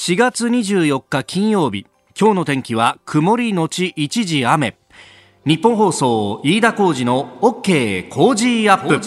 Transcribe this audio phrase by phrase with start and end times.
[0.00, 1.86] 4月24日金曜日。
[2.18, 4.78] 今日の天気は曇りのち一時雨。
[5.44, 8.98] 日本放送飯田浩二の OK 工事アップ。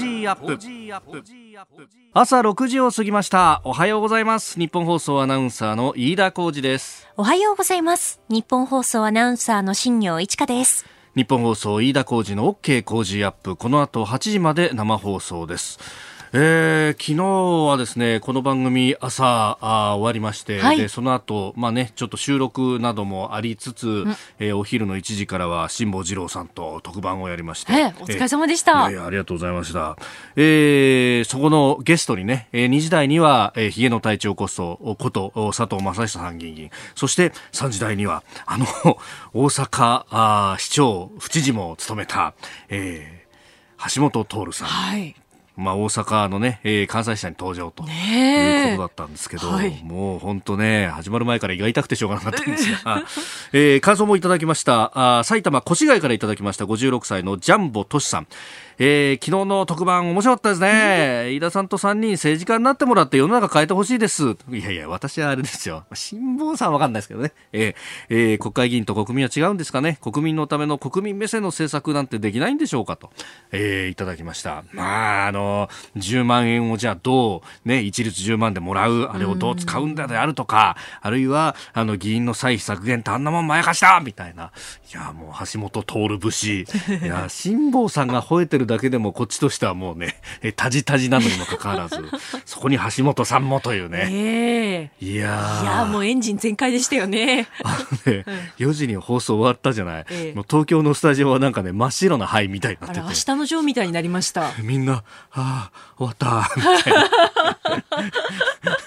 [2.14, 3.64] 朝6時を過ぎました。
[3.66, 4.60] おはようございます。
[4.60, 7.08] 日本放送アナウンサーの飯田浩二です。
[7.18, 8.22] おはようございます。
[8.30, 10.86] 日本放送アナウンサーの新業一華です。
[11.16, 13.56] 日本放送飯田浩二の OK 工事アップ。
[13.56, 15.80] この後8時まで生放送です
[16.36, 29.96] えー、昨日はですねこの番組朝あ終わりまして、はい、でその後まあねちょっと収録などもありつつ、うん、えー、お昼の1時からは辛坊治郎さんと特番をやりまして、えー、お疲れ様でした、えー、いやありがとうございました、
[30.36, 36.72] えー、そこのゲストにね、えー、2時台には、えー、髭の隊長こそこと佐藤正久参議院議員。
[36.96, 38.66] そして3時台にはあの
[39.34, 42.34] 大阪あ市長府知事も務めた、
[42.70, 45.16] えー、橋本徹さん、はい、
[45.56, 53.04] まあ、大阪のね、えー、関西支社に登場ということだったんですけど、はい、もう本当ね、始まる前から胃が痛くてしょうがなかったんですが、
[53.54, 55.20] えー、感想もいただきました。
[55.20, 58.28] あ埼玉越谷からいただきました56歳のジャンボトシさん。
[58.80, 61.34] えー、昨日の特番面白かったですね。
[61.36, 64.36] 飯田さんと3人政治家になってもらって世の中変えてほしいです。
[64.50, 65.86] いやいや、私はあれですよ。
[65.94, 67.34] 辛抱さんわかんないですけどね。
[67.52, 67.76] えー、
[68.10, 70.00] えー、国会議員と国民は違うんですかね。
[70.02, 73.12] 国民のための国民目線の政策なんてできないんでしょうかと、
[73.52, 74.64] えー、いただきました。
[74.72, 84.52] まあ、あの、10万円をじゃあどう、ね、一律10万でもらう、あれをどう使うんだであるとか、あるいは、あの、議員の歳費削減ってあんなもんまやかしたみたいな。
[84.92, 86.66] いや、もう橋本徹節。
[87.04, 91.98] いや、辛抱さんが吠えてるだけでもこっちとしてはもうね、えタジタジなのにもかかわらず、
[92.46, 94.10] そこに橋本さんもというね。
[94.12, 97.48] えー、いやいやもうエンジン全開でしたよね。
[97.64, 98.24] あのね、
[98.60, 100.06] うん、4時に放送終わったじゃない。
[100.10, 103.02] えー、もう東京のスタジオはなんかね、真っ白な灰みたいになってて。
[103.02, 104.52] 明日のジョーみたいになりました。
[104.60, 106.52] みんな、ああ、終わった。
[106.56, 107.10] みたいな。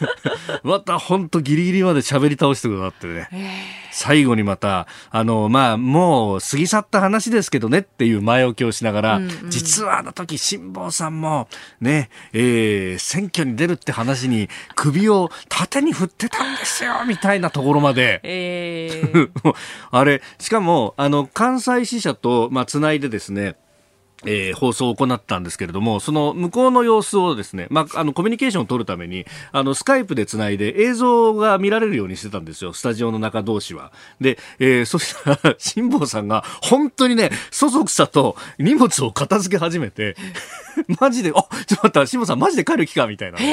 [0.65, 3.29] また本当ギリギリまで喋り倒してくださってね。
[3.33, 11.49] えー最後にまた、あの、まあ、もう過ぎ去った話ですけどねっていう前置きをしながら、うんうん、実はあの時、辛坊さんも、
[11.81, 18.21] ね、えー、選挙に出るって話に首を縦に振ってたんですよ、みたいなところまで。
[18.23, 19.31] えー、
[19.91, 23.57] あれ、しかも、あの、関西支社と、まあ、つないでですね、
[24.25, 33.93] えー、放送を行ったんですけれども、その向こうの様子をですね、まあ、あの、コミュニケーションを取るために、あの、スカイプでつないで映像が見られるようにしてたんですよ、スタジオの中同士は。
[34.21, 40.17] で、えー、そしたら、 辛坊さんが、本当にね、そそくさと荷物を片付け始めて、
[41.01, 43.39] マジで、あ、ちょっと待った、辛坊さんマジで帰る気かみたいな。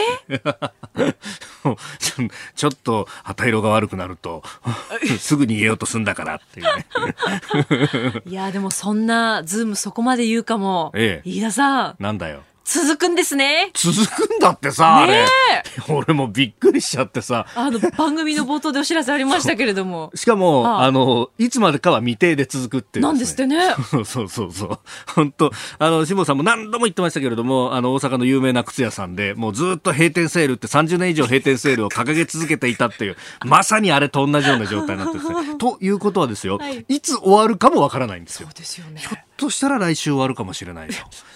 [2.55, 4.43] ちょっと旗色が悪くなると、
[5.19, 6.85] すぐ逃げようとすんだからっていうね。
[8.25, 10.91] いや、でもそんな、ズームそこまで言うかも。
[10.95, 11.29] ええ。
[11.29, 11.95] 飯田さん。
[11.99, 12.43] なんだよ。
[12.65, 13.71] 続くんですね。
[13.73, 13.93] 続
[14.27, 15.25] くんだってさ、ね、
[15.89, 17.45] 俺もびっくりしちゃってさ。
[17.55, 20.11] あの、番組の冒頭でお知らせありましたけれども。
[20.15, 23.57] しかも、ああの、いつまでかは未定で続くっていう、ね、なんですってね。
[24.05, 35.35] そうそうそう本当あの、志保さんも何度も言ってましたけれども、あの、大阪の有名な靴屋さんで、もうずっと閉店セールって30年以上閉店セールを掲げ続けていたっていう、まさにあれと同じような状態になってですね。
[35.57, 38.47] ということはですよ、はい、いつ終わるかもわからないんですよ。
[38.47, 39.01] そうですよね。
[39.43, 40.95] としたら来週終わるかもしれないと。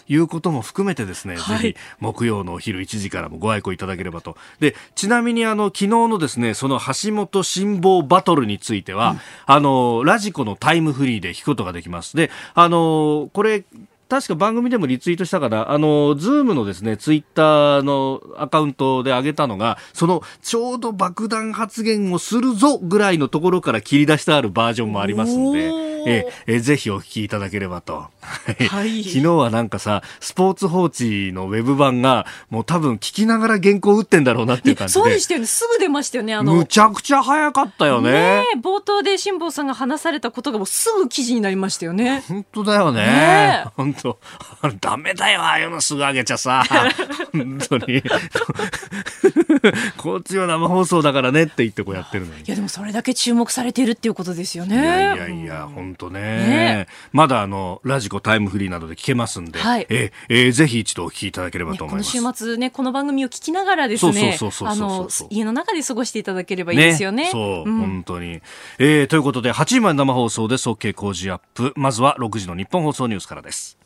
[0.09, 4.37] いうことも含めてですね、はい、ぜひ木曜のお昼1時からもご愛顧いただければと。
[4.61, 12.15] で、ちなみにあの、昨日のですね、その橋下辛坊バトルについては、うん、あの、ラジコのタイムフリーで聞くことができます。
[12.15, 13.65] で、あの、これ、
[14.09, 25.71] 確か番組でもリツイートしたから、あの、ズームのですね、ツイッターのアカウントで上げたのが、その、ちょうど爆弾発言をするぞぐらいのところから切り出してあるバージョンもありますんで、
[26.07, 28.07] ええぜひお聞きいただければと。
[28.69, 34.99] はい、 昨日はなんかさ、スポーツ報知のウェブ版が、もう多分聞きながら原稿打ってんだろうなっていう感じで。
[34.99, 35.45] そうでしたよね。
[35.45, 36.33] すぐ出ましたよね。
[36.33, 36.53] あの。
[36.53, 38.11] むちゃくちゃ早かったよね。
[38.11, 42.23] ね冒頭で辛坊さんが話されたことがもうすぐ記事になりましたよね。
[42.27, 43.01] 本当だよね。
[43.01, 44.17] ね本当
[44.79, 46.63] ダメだよ、ああいうのすぐ上げちゃさ。
[47.33, 48.01] 本当に。
[49.97, 52.41] こっちは生放送だからねって言ってこうやってるのに。
[52.41, 54.75] いやでもそれだけ注目されているっていうことですよね。
[54.75, 56.21] いやいやいや、本当ね。
[56.21, 62.15] ねまだあの、ラジコタイムフリーなどで聞けますんで、はい、ええー、ぜひ一度お聞きいただければと思います。
[62.15, 67.23] ね、この週末ね、この番組を聞きながらですね、あの、家の中で過ごしていただければいいですよね。
[67.23, 68.41] ねそう、うん、本当に。
[68.79, 70.69] えー、ということで、8時まで生放送です。
[70.69, 71.73] OK 工事アップ。
[71.75, 73.77] まずは6時の日本放送ニュースからです。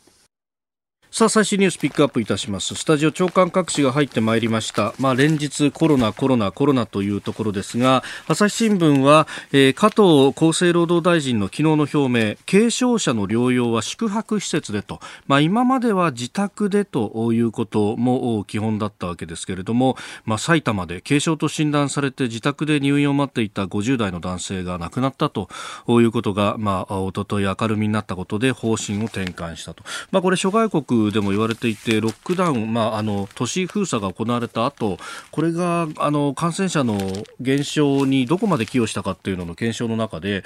[1.13, 2.73] さあ最新ニュースピックアップいたします。
[2.73, 4.93] スタジオ長官各紙が入ってまいりました。
[4.97, 15.01] まあ連日コロナコロナコロナというところですが朝日新聞は、えー、加藤厚生労働大臣の昨日の表明軽症者の療養は宿泊施設でと。
[15.27, 25.49] まあ今までは自宅でということも基本だったわけですけれどもまあ埼玉で軽症と診断されて自宅で入院を待っていた50代の男性が亡くなったと
[25.89, 29.83] いうことがまあ一昨日明るみになったことで方針を転換したと。
[30.11, 34.97] まあこれ諸外国でも言われていてロックダウン、まあ、あの都市封鎖が行われた後
[35.31, 36.99] これがあの感染者の
[37.39, 40.43] 減少にどこまで寄与したかっていうのの検証の中で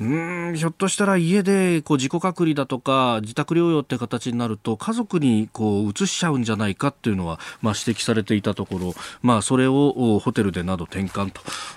[0.00, 11.30] うんひょっとしたら家でこう自己隔離だとか自宅療養って形になると家族にこう移しちゃうんじゃないかっていうのは、まあ、指摘されていたところ、まあ、それをホテルでなど転換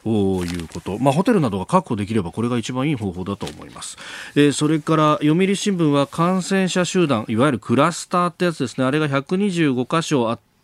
[0.03, 3.97] ということ、まあ、ホテルなどが確保できればこれが一番いい方法だと思います、
[4.35, 8.85] えー、それから読売新聞は感染者集団いわゆるクラスターってやつですね。
[8.85, 10.54] あれが125箇所あって、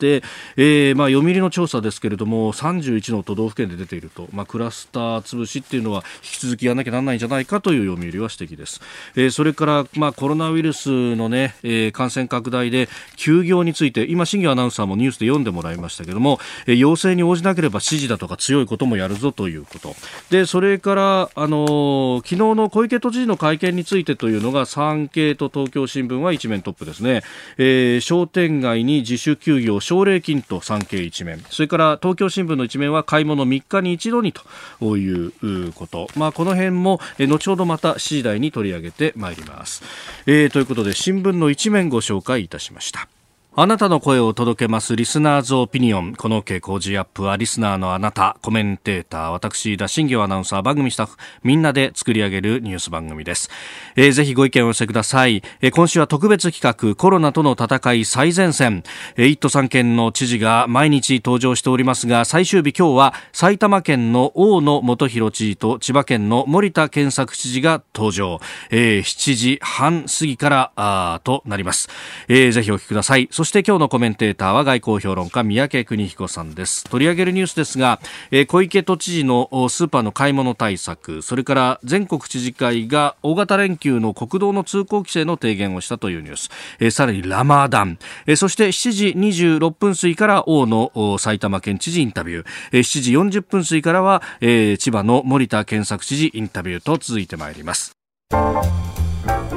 [0.57, 8.81] えー、まあ、読売の調査ですけれども31の都道府県で出ていると、まあ、クラスター潰しっていうのは引き続きやらなきゃならないんじゃないかという読売は指摘です、
[9.15, 19.95] えー、それから、まあ、コロナウイルスのね、えー、感染拡大で休業について今、新業アナウンサーもニュースで読んでもらいましたけれども、えー、要請に応じなければ指示だとか強いこともやるぞということ。
[20.29, 27.23] でそれから、あのー、昨日の小池都知事の会見についてというのが産経と東京新聞は一面トップですね、
[27.57, 31.43] えー、商店街に自主休業奨励金と産経一面。
[31.49, 35.27] それから東京新聞の一面は買い物3日に一度にとい
[35.67, 39.83] うこと、まあ、この辺も後ほどまた7時台に取り上げてまいります、
[40.27, 43.09] えー、ということで新聞の一面ご紹介いたしました。
[43.53, 46.15] あなたの声を届けますリスナーズオピニオン。
[46.15, 53.49] この傾向ジアップはリスナーのあなた、コメンテーター、私、田新業アナウンサー、番組スタッフ、みんなで作り上げるニュース番組です。
[53.97, 55.43] えー、ぜひご意見を寄せください。
[55.59, 58.83] えー、今週は特別企画、コロナとの戦い最前線。
[59.17, 68.39] えー、一都三県の知事が毎日登場しておりますが、最終日今日は埼玉県の大野元弘知事と千葉県の森田健作知事が登場。
[68.69, 71.89] えー、7時半過ぎからあとなります。
[72.29, 73.27] えー、ぜひお聞きください。
[73.41, 76.83] そして今日のコメンテーターは外交評論家三宅邦彦さんです。
[76.83, 77.99] 取り上げるニュースですが、
[78.29, 86.49] えー、小池都知事のスーパーの買い物対策それから全国知事会が大型連休の国道の通行規制の提言をしたというニュース、
[86.79, 87.97] えー、さらにラマダン、
[88.27, 97.97] えー、そして7時26分過ぎから大野埼玉県知事インタビュー、えー、7時40分過ぎからは、えー、千葉の森田健作知事インタビューと続いてまいります。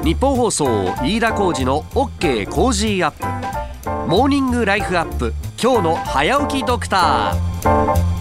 [0.02, 0.66] ニッポン放送
[1.02, 3.73] 飯田浩司の OK Cozy up。
[4.06, 5.32] モーニングライフアップ。
[5.60, 8.14] 今日の早起きドクター。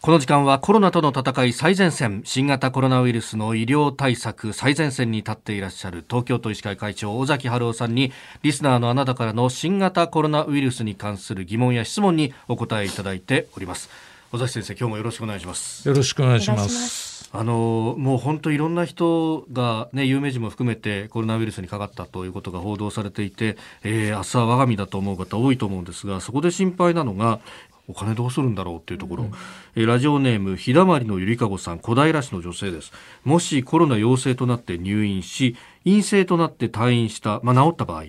[0.00, 2.22] この時間はコロナとの戦い最前線。
[2.24, 8.12] 新型コロナウイルスの医療対策最前線に立っていらっしゃる東京都医師会会長尾崎治夫さんに
[8.42, 13.88] リスナーのあなたからの新型コロナウイルスに関する疑問や質問にお答えいただいております。
[14.32, 15.86] 尾崎先生今日もよろしくお願いします。
[15.86, 17.09] よろしくお願いします。
[17.32, 27.38] あのもう本当いろんな人が、ね、有名人も含めてコロナウイルスにかかったということが報道されていて、えー、明日は我が身だと思う方多いと思うんですがそこで心配なのが
[27.86, 29.32] お金どうするんだろうっていうところ、うん、
[29.74, 32.92] えラジオネーム日だまりのゆりかごさん小平市の女性です。
[33.24, 38.04] もしコロナ陽性となって入院し陰性となって退院した、まあ、治った場合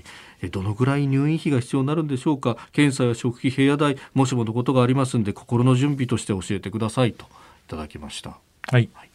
[0.50, 2.57] どのぐらい入院費が必要になるんでしょうか？
[2.71, 7.27] 検査や食費部屋代もしものことがありますんで心の準備として教えてくださいとい
[7.67, 8.31] ただきました。
[8.31, 9.10] はい、はい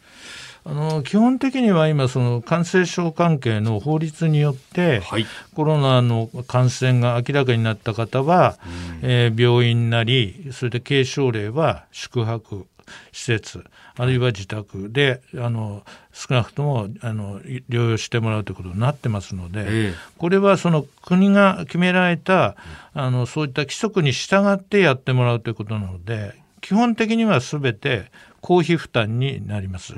[0.69, 5.25] あの基本的には今その感染症関係の法律によって、はい、
[5.55, 8.57] コロナの感染が明らかになった方は、
[9.01, 12.67] うん、えー、病院なりそれで軽症例は宿泊
[13.13, 13.63] 施設
[13.95, 22.57] あるいは自宅であの少なくともあの療養してもらうということになってますので、えー、これはその国が決められた
[22.93, 28.11] あのそういった規則に従ってやってもらうということなので基本的にはすべて
[28.47, 29.93] 公費負担になります。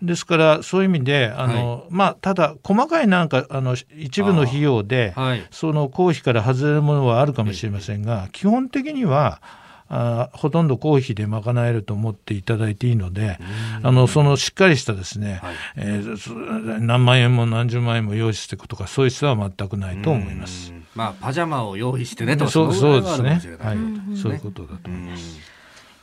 [0.00, 9.42] ですからそういう意味であの、はい、まあ、ただ細かいなんかあの一部の費用で、はい、その公費から外れるものはあるかもしれませんが、基本的には
[9.90, 13.38] あほとんど公費で賄えると思っていただいていいので、
[13.82, 20.72] あのそのしっかりしたですね、はい、えー、何万円も何十万円も用意していくとか、そういう必要は全くないと思います。
[20.94, 25.49] まあ、パジャマを用意してねとそうそうですね、はい、そういうことだと思います。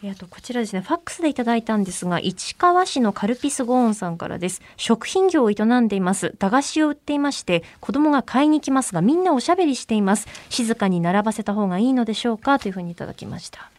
[0.04, 4.62] あとこちらですね、ファックスでいただいたんですが、市川市のカルピスゴーンさんからです。
[4.78, 6.36] 食品業を営んでいます。
[6.38, 10.28] 駄菓子を売っていまして、子供が買いに来ますが、みんなおしゃべりしています。
[10.50, 12.60] 静かに並ばせた方がいいのでしょうか？
[12.60, 13.72] というふうにいただきました。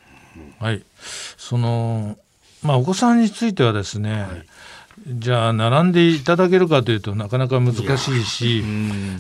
[0.59, 0.83] はい。
[1.37, 2.19] その、
[2.63, 4.47] まあ、お子さんについてはですね、はい
[5.11, 8.63] じゃあ並んでいただけるかというとなかなか難しいし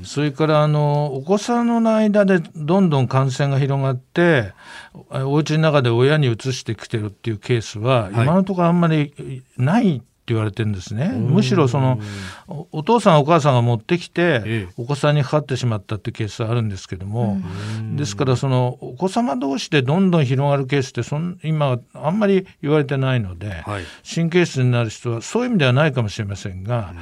[0.04, 4.52] それからあのお子さんの間でどんどん感染が広がって
[5.10, 11.08] お家の中で親に移してきてるっていうケースは今のところあんまりない言われてるんですね。
[11.08, 12.00] むしろその
[12.72, 17.38] お父さんお母さんが持ってきて、お子さんにかかってしまったってケースはあるんですけども、
[17.96, 26.94] ですからそのお子様同士でどんどん広がるケースってそん今あんまり言われてないので、はい、神経質になる人はそういう意味ではないかもしれませんが。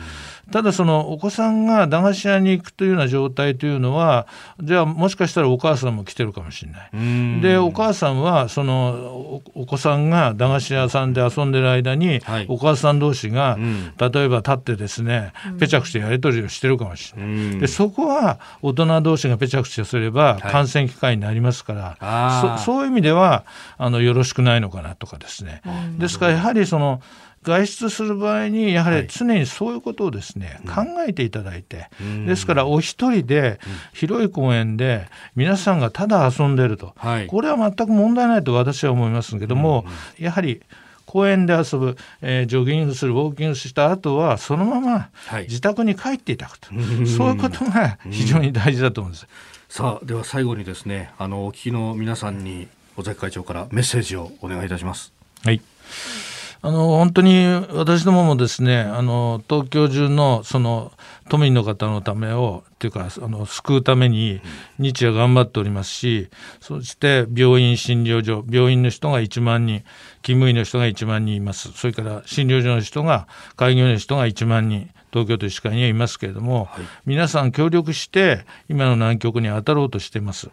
[0.50, 4.26] ただそのお子さんが駄菓子屋に行くというような状態というのは
[4.60, 7.40] じゃあもしかしたらお母さんも来てるかもしれない。
[7.42, 17.60] でお母さんはそのお子さんが駄菓子屋さんで遊んでる間に、はい、お母さん同士が、うん、例えば立ってですねぺちゃくちゃやり取りをしてるかもしれない。
[17.60, 23.44] でそこは大人同士がぺちゃくちゃすれば感染機会になりますから、はい、そそういう意味では
[23.78, 25.62] あのよろしくないのかなとかですね。
[25.98, 27.00] ですからやはりその
[27.46, 33.60] 外出する場合にやはり常にそういうことをですね、はい、考えていただいて、うん、ですからお一人で
[33.92, 39.86] 広い公園で皆さんがただ遊んでると、はい、これは全く問題ないと私は思いますけども、
[40.18, 40.60] うん、やはり
[41.06, 45.10] 公園で遊ぶ、えー、ジョギングするウォーキングした後はそのまま
[45.42, 49.28] 自宅に帰っていただくと、はい、そういうことが非常に大事だと思うんです。
[49.68, 55.12] さあでは最後にですねあのお聞きの皆さんに尾崎会長からメッセージをお願いいたします。
[55.44, 55.60] はい
[56.66, 60.90] あの本当に私どももですねあの東京中のその
[61.28, 64.40] 都民の方のためをっていうかあの救うために
[64.80, 66.28] 日夜頑張っておりますし
[66.60, 69.84] そして病院診療所病院の人が1万人
[70.24, 71.70] 勤務医の人が1万人います。
[71.70, 80.50] それから診療所の人が開業の人が1万人東京都医師会にはいますけれども、はい、皆さん協力して今の難局に当たろうとしています。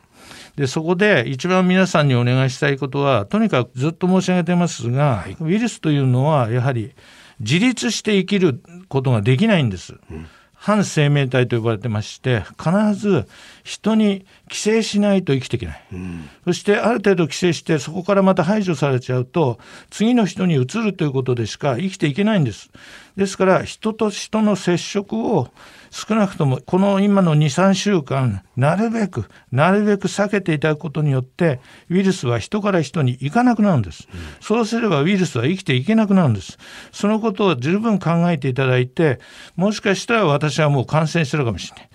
[0.56, 6.94] でそこで一番皆さんにお願いしたいことはとにかくずっと申し上げてますが、はい、ウイルスというのはやはり
[7.42, 9.96] 自立して生きることができないんです。
[10.10, 10.28] うん。
[10.64, 13.28] 反生命体と呼ばれてまして必ず
[13.66, 22.70] 人に寄生しないと生きていけない、うん、そしてある程度寄生してそこからまた排除されちゃうと次の人に移るということでしか生きていけないんです
[23.16, 25.50] ですから人と人の接触を
[25.92, 34.08] 少なくともこの今の2、3週間、なるべく、なるべく避けていただくことによって、ウイルスは人から人に行かなくなるんです。
[34.42, 36.58] そうすればウイルスは生きていけなくなるんです。
[36.92, 39.20] そのことを十分考えていただいて、
[39.56, 41.90] もしかしたら私はもう感染してるかもしれない。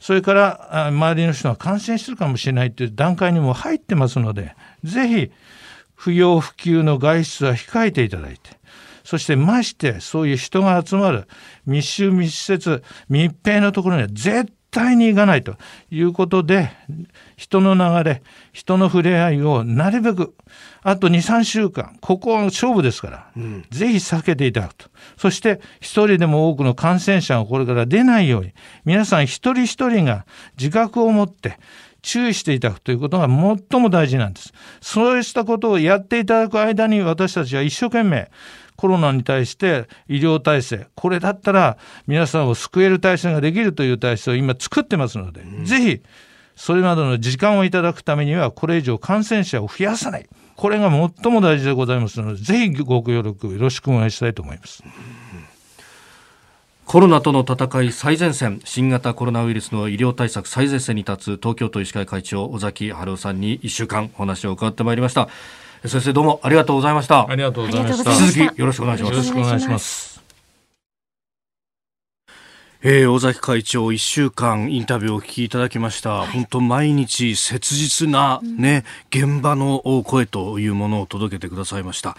[0.00, 5.30] それから周りの人が感染してるかもしれないという段階にも入ってますので、ぜひ
[5.94, 8.61] 不要不急の外出は控えていただいて、
[9.04, 11.26] そしてましてそういう人が集まる
[11.66, 15.56] 密集密接密閉のところには絶対に行かないと
[15.90, 16.70] いうことで
[17.36, 20.34] 人の流れ人の触れ合いをなるべく
[20.82, 28.52] あと23週間ここは勝負ですから、うん、ぜひ避けていただくとそして一人でも多くの感染者がこれから出ないように
[28.84, 30.26] 皆さん一人一人が
[30.58, 31.58] 自覚を持って
[32.00, 34.52] 注意していただくということが最も大事なんです。
[34.80, 38.28] そうしたことをやっていただく間に私たちは一生懸命
[38.76, 46.02] コロナに対して医療体制、これだったら皆さんを救える体制ができるという体制を今作ってますので、うん、ぜひ、
[46.56, 50.28] それまでの時間をいただくためには、これ以上感染者を増やさない。
[50.56, 54.82] これが最も大事でございますので、ぜひご協力よろしくお願いしたいと思います。
[56.84, 65.28] コロナとの戦い最前線新型コロナウイルスの医療対策最前線に立つ東京都医師会会長尾崎治夫さんに1週間お話を伺ってまいりました
[65.84, 67.28] 先生どうもありがとうございました。
[67.28, 68.12] ありがとうございました。
[68.12, 69.12] 続きよろしくお願いします。
[69.12, 70.22] よろしくお願いします。
[72.84, 76.26] えー、尾崎会長、一週間インタビューをお聞きいただきました。
[76.26, 82.16] 本当毎日切実なね、現場の声というものを届けてくださいました。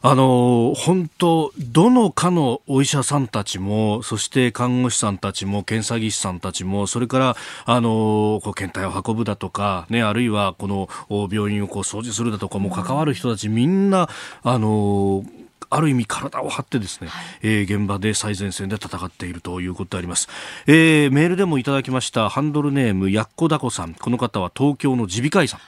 [0.00, 10.88] あの本当、どのかのお医者さんたちも、そして看護師さんたちも、検査技師さんたちも、それからあのこう検体を運ぶだとか、ね、あるいはこの
[11.30, 14.08] 病院をこう掃除するだとかも関わる人たち、みんな
[14.42, 15.24] あの
[15.70, 20.28] ある意味体を張ってですね、はい、えー、現場で最前線で戦っているということであります、
[20.66, 23.94] えー、メールでもいただきましたハンドルネームやっこだこさん。
[23.94, 25.60] この方は東京の耳鼻科医さん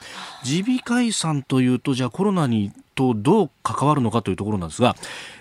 [0.43, 4.95] 耳鼻科医さんというとじゃあコロナにとどう関わるのかというところなんですが、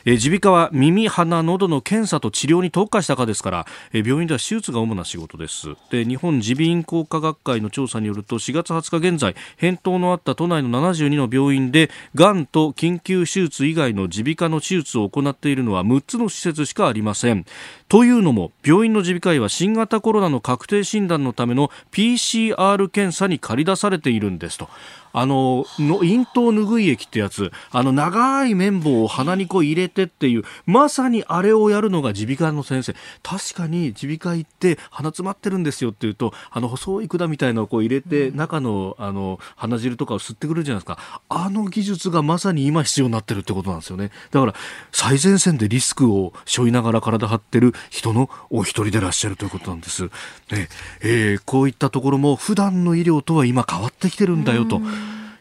[0.05, 5.75] 耳鼻科は耳、鼻、喉の検査と治療に特化したかですから、病院では手術が主な仕事です。
[5.91, 17.45] で日本耳鼻咽喉科学会の調査によると4月20日現在返答のあった都内の72の病院でがんと緊急手術以外の耳鼻科の手術を行っているのは6つの施設しかありません。
[17.89, 24.69] というのも病院の耳鼻科医は新型コロナの確定診断のための PCR 検査に駆り出されているんですと。
[25.13, 32.95] あのの咽頭拭い液ってやつあの長い綿棒を鼻にこう入れてっていう、まさにあれをやるのが耳鼻科の先生。
[33.23, 40.99] 確かに耳鼻科行って鼻詰まってるんですよって言うと、あの細い管みたいなのをこう入れて、中のあの鼻汁とかを吸ってくるじゃないですか。
[41.29, 44.11] あの技術がまさに今必要になってるってことなんですよね。
[44.31, 44.55] だから
[44.93, 50.05] 最前線でリスクを背負いながら体張ってる人のお一人でいらっしゃるということなんです。
[50.51, 50.69] ね
[51.01, 54.80] えー、こういったところも普段の医療とは今変わってきてるんだよと。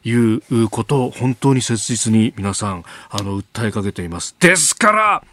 [0.04, 4.36] いうことを本当に切実に皆さんあの訴えかけています。
[4.40, 5.24] ですから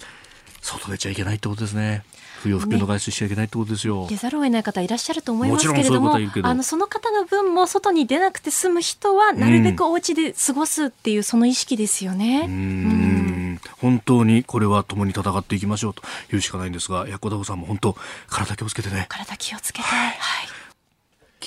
[0.60, 2.04] 外出ちゃいけないってことですね。
[2.46, 12.44] 不要不急の外出しちゃいけないってことですよ、ね、出ざるを得ない方いらっしゃると思いますけれどもあのその方の分も外に出なくて済む人はなるべくお家で過ごすっていうその意識ですよね。
[12.46, 12.56] うん、う
[13.54, 13.60] ん。
[13.78, 16.02] 本当にこれは共に戦っていきましょうと
[16.34, 17.96] いうしかないんですが、小田さんも本当
[18.28, 19.06] 体気をつけてね。
[19.08, 20.55] 体気をつけて、はい、はい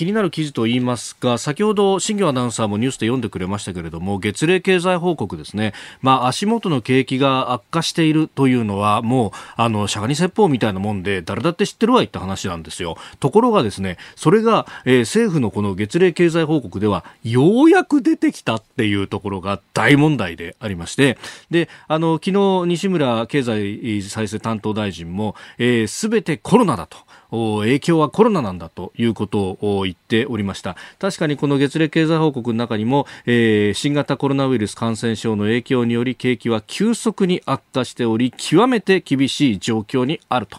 [0.00, 12.96] 気になる記事といいますか先ほど新業アナウンサーもニュースで読んでくれましたけれども月例経済報告ですね、まあ、足元の景気が悪化しているというのはもうあの釈迦に説法みたいなもんで誰だって知ってるわいって話なんですよ。
[13.18, 21.18] ところがですねそれが、えー、政府のこの月例経済報告ではようやく出てきたっていうところが大問題でありまして。
[21.50, 26.96] であの昨日西村経済再生担当大臣もすべ、えー、てコロナだと。
[27.30, 40.58] 影響はコロナなんだということを言っておりました確かにこの月例経済報告の中にも、えー、新型コロナウイルス感染症の影響により景気は急速に悪化しており極めて厳しい状況にあると。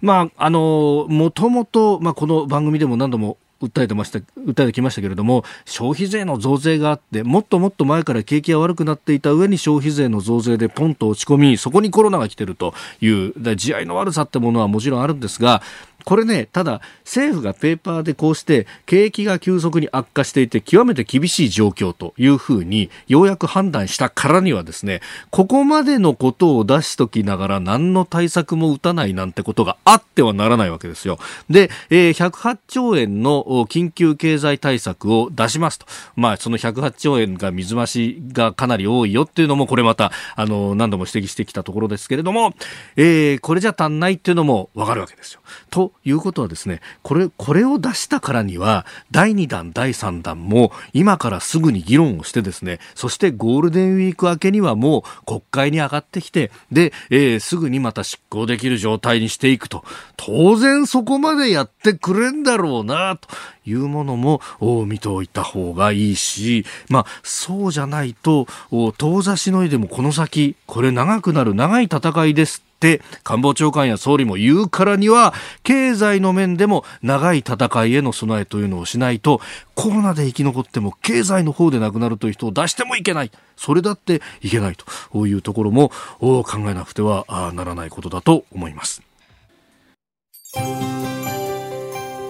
[0.00, 15.62] まあ、あの、もともと、まあ、この番組でも何度も訴えてました、訴えてきましたけれども、消費税の増税があって、もっともっと前から景気が悪くなっていた上に消費税の増税でポンと落ち込み、そこにコロナが来てるという、地合いの悪さってものはもちろんあるんですが、
[16.06, 31.18] これね、ただ政府がペーパーでこうして景気が急速に悪化していて極めて厳しい状況というふうにようやく判断したからにはですね、ここまでのことを出しときながら何の対策も打たないなんてことがあってはならないわけですよ。
[31.50, 35.86] で、えー、108兆円の緊急経済対策を出しますと。
[36.14, 42.54] まあ、その108兆円が水増しがかなり多いよっていうのもこれまた、あの、何度も指摘してきたところですけれども、
[42.94, 45.40] えー、これじゃ足んないっていうのもわかるわけですよ。
[45.68, 59.84] ということはですね、これ、これを出したからには、第2弾、第3弾も今からすぐに議論をしてですね、そしてゴールデンウィーク明けにはもう国会に上がってきて、で、えー、すぐにまた執行できる状態にしていくと。
[60.16, 63.28] 当然そこまでやってくれんだろうな、と
[63.64, 64.40] いうものも
[64.86, 68.46] 見ておいた方がいいし、まあ、そうじゃないと、
[68.98, 79.40] 遠ざしのいでもこの先、これ長くなる長い戦いですって官房長官や総理も言うからには経済の面でも長い戦いへの備えというのをしないと
[79.74, 89.02] コロナで生き残っても経済の方で亡くなるという人を出してもいけないそれだっていけないというところも考えなくてはならないことだと思います。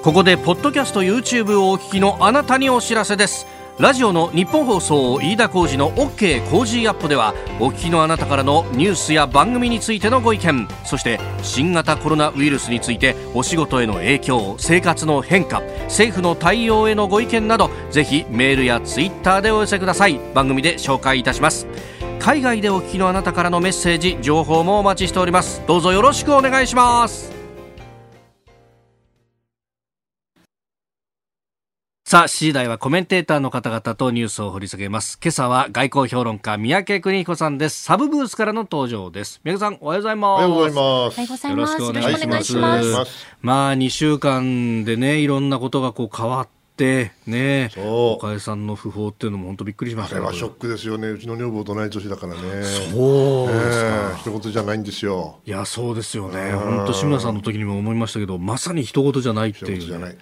[0.06, 3.44] ここでポッドキャスト YouTube をお聞きのあなたにお知らせです
[3.78, 20.18] ラジオの日本放送飯田浩司の OK コージーアップではお聞きのあなたからのニュースや番組についてのご意見そして新型コロナウイルスについてお仕事への影響生活の変化政府の対応へのご意見などぜひメールやツイッターでお寄せください。
[20.34, 21.66] 番組で紹介いたします。
[22.18, 25.62] 海外でお聞きのあなたからのメッセージ情報もお待ちしております。
[25.66, 27.35] どうぞよろしくお願いします。
[32.08, 35.18] さあ、7時台はコメンテーターの方々とニュースを掘り下げます。
[35.20, 37.82] 今朝は外交評論家、三宅邦彦さんです。
[37.82, 39.40] サブブースからの登場です。
[39.42, 40.30] 三宅さん、おはようございます。
[40.30, 41.20] おはようございます。
[41.20, 41.80] ようございます。
[41.80, 41.92] よろしくお
[42.30, 43.26] 願いします。
[43.42, 55.40] まあ、2週間でね、いろんなことがこう変わって、ね、岡江さんの訃報っていうのも本当びっくりしましたあれはショックですよね、うちの女房と同い年だからね、そうですか、一言じゃないんですよ。
[55.44, 60.16] いや、そうですよね、本当、志村さんの時にも思いましたけど、まさに一言じゃないっていう。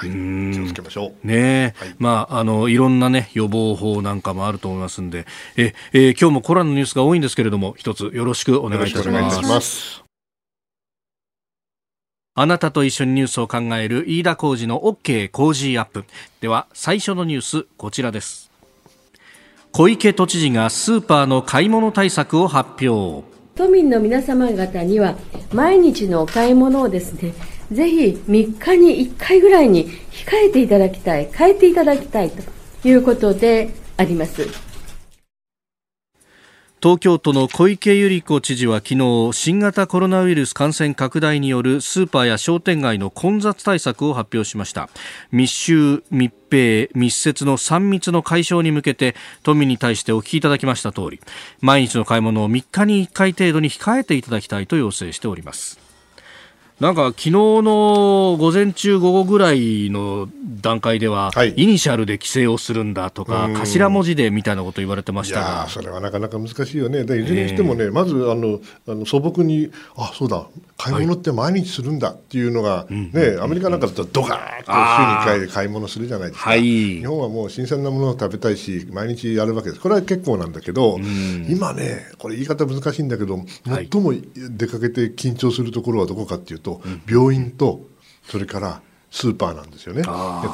[0.00, 1.26] はい、気をつけましょう。
[1.26, 5.26] ね、はい、まあ、あの、いろんなね、予防法なんかもあると思いますんで、
[5.58, 9.08] え、えー、今日もコロナのニュースが多いんですけれども、一つよろしくお願いいたし
[9.42, 10.02] ます。
[12.34, 16.04] あなたと一緒にニュースを考える飯田浩二の OK 工事アップ。
[16.40, 18.50] では、最初のニュース、こちらです。
[19.72, 23.22] 小池都知事がスーパーの買い物対策を発表。
[23.54, 25.16] 都民の皆様方には、
[25.52, 27.34] 毎日のお買い物をですね、
[27.72, 32.42] ぜひ3日に1回ぐらいに控えていただきたい、変えていただきたいと
[32.88, 34.70] いうことであります。
[36.82, 44.88] 東京都の小池百合子知事は昨日新型コロナウイルス感染拡大によるスーパーや商店街の混雑対策を発表しました
[45.30, 51.20] 密集密閉密接の3密の解消に向けて都民に対してお聞きいただきました通り
[51.60, 55.89] 毎日の買い物を3日に1回程度に控えていただきたいと要請しております
[56.80, 60.30] なんか昨日の午前中午後ぐらいの
[60.62, 65.68] 段階では、はい、イニシャルで規制をするんだとか、頭文字でみたいなこと言われてましたが。
[65.68, 70.46] それはなかなか難しいよね、でいずれにしてもね、えー、まずあのあの素朴に、あそうだ、
[70.78, 80.98] 買い物って毎日するんだっていうのが、はい、ね、アメリカなんかだとドカーッと週に1回で買い物するじゃないですか、はい、日本はもう新鮮なものを食べたいし、毎日やるわけです、これは結構なんだけど、
[81.46, 86.69] 今ね、これ言い方難しいんだけど、最も出かけて緊張するところはどこかっていうと、
[87.08, 87.80] 病院と
[88.24, 90.02] それからスーパーなんですよね。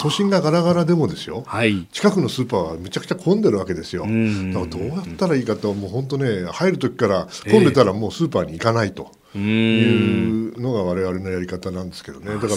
[0.00, 4.02] 都心がガラガラでもですよ、はい、近くのスーパーはめちゃくちゃ混んでるわけですよ。
[4.02, 9.10] だからどうやったらいいかともう本当ね入る時から混んでたらもうスーパーに行かないと。
[9.38, 12.56] いうのが我々のやり方なんですけどね、だから、ま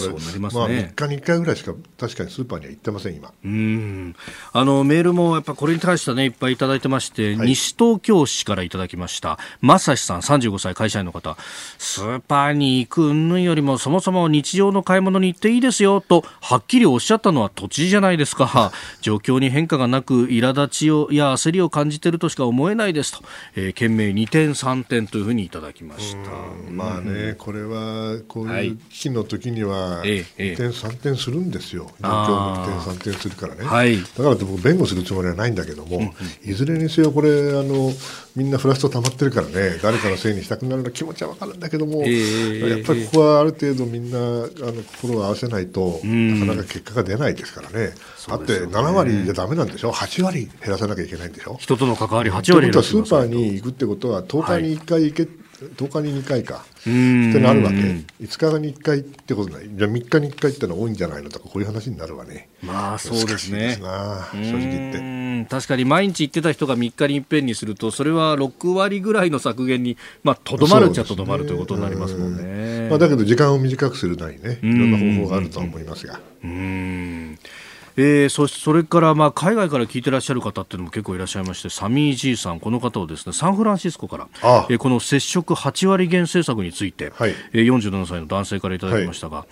[0.68, 3.32] 3日に1回ぐらいしか確かにスーパーには行ってません、今。
[3.44, 4.16] うん。
[4.52, 11.36] あのメールもやっぱこれに対してね、いっぱいいただいてまして、はい、西東京市からいただきました、正志さん、35歳、会社員の方、
[11.78, 23.24] スーパーに行く云々よりも、そもそも日常の買い物に行っていいですよと、はっきりおっしゃったのは土地じゃないですか、 状況に変化がなく、苛立ちをや焦りを感じているとしか思えないですと、
[23.56, 26.69] えー、懸命2点、3点というふうにいただきました。
[26.70, 37.92] まあね、これはこういう危機の時には2点、3点するんですよ、状況も2点、3点するからね、はい、だからって僕、弁護するつもりはないんだけども、いずれにせよ、これあの、
[38.36, 47.92] みんなフラスト溜まってるからね、誰かのせいにしたくなるの気持ちは分かるんだけども、やっぱりここはある程度、みんなあの心を合わせないと、なかなか結果が出ないですからね、
[48.28, 51.56] だって7割じゃだめなんでしょ、8割減らさなきゃいけないんでしょ？
[51.58, 55.30] 人との関わり8割減らスーパーに行くってことは、10日に1回行け、はい
[55.60, 56.64] 10日に2回か。
[56.80, 56.90] って
[57.38, 57.76] なるわけ。
[57.76, 62.48] 5日に1回ってことないじゃあ3日に1回ってのは多いんじゃないのとかこういう話になるわね。
[62.62, 63.76] まあそうですね。
[63.78, 65.20] 正直言って。
[65.50, 72.88] 確かに毎日行ってた人が3日にいっぺんにするとそれは6割ぐらいの削減にまあとどまるっちゃとどまるということになりますもんね。
[72.88, 74.58] まあ、だけど時間を短くするなりね。
[74.62, 76.20] いろんな方法があるとは思いますが。
[76.42, 77.29] うん
[77.96, 89.46] えー、そそれからまあ海外から聞いてらっしゃる方っていうのも結構いらっしゃいましてサミー・ジーさんこの方をですねサンフランシスコからああ、えー、この接触8割減政策について、はい、えー、47歳の男性からいただきましたが、はい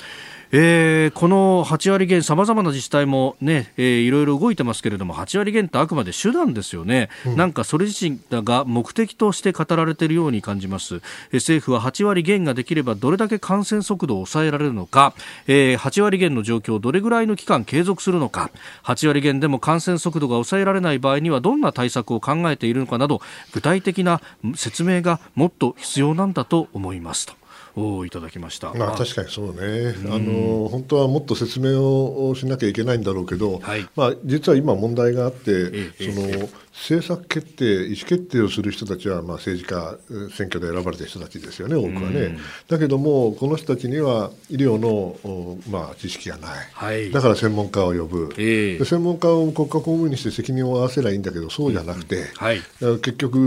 [0.51, 11.03] えー、この8割減、さまざまな自治体もね、えー、いろいろ動いてますけれども、8割減ってあくまで手段ですよね、うん、なんかそれ自身が目的として語られているように感じます、えー、
[11.37, 15.15] 政府は8割減ができればどれだけ感染速度を抑えられるのか、
[15.47, 18.51] えー、8割減の状況をどれぐらいの期間継続するのか、
[18.85, 23.21] 8割減でも感染速度が抑えられない場合にはどんな対策を考えているのかなど、
[23.53, 24.23] 具体的な
[24.55, 27.35] 説明がもっと必要なんだと思いますと。
[27.77, 28.73] をいただきました。
[28.75, 36.49] まあ、確かにそうね、あの本当はもっと説明をしなきゃいけないんだろうけど、はい、まあ、実は今問題があって、その
[36.79, 39.99] 政策決定、意思決定をする人たちは、まあ、政治家、
[40.31, 42.39] 選挙で選ばれた人たちですよね、多くはね。
[42.69, 52.61] だけども、この人たちには医療の、まあ、知識がない、はい、だから専門家を呼ぶ、えー、専門家を国家公務員にして責任を負わせればいいんだけど、そうじゃなくて、うんはい、
[53.03, 53.39] 結局、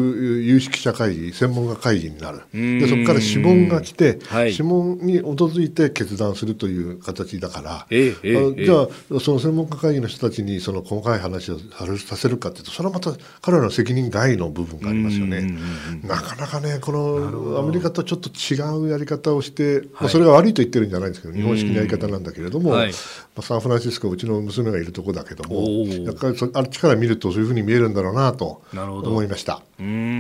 [0.44, 11.60] 有識者会議、専門家会議になる、でそこから諮問が来て、はい、諮問に基づいて決断するという形だから、えーえー、じゃあ、その専門家会議の人たちにその細かい話を
[11.98, 15.58] させるかというと、それはまた彼らの責任外の部分がありますよね。
[16.04, 22.96] なかなかね、このアメリカとちょっと違うやり方をして、まあ、それが悪いと言ってるんじゃないんですけど、日本式のやり方なんだけれども、はい、ま
[23.38, 25.62] あ、サンフランシスコうちの娘がいるとこだけども、
[26.06, 29.62] やっぱりあっちから見るとそういうふうに見えるんだろうなと思いました。
[29.80, 30.11] うん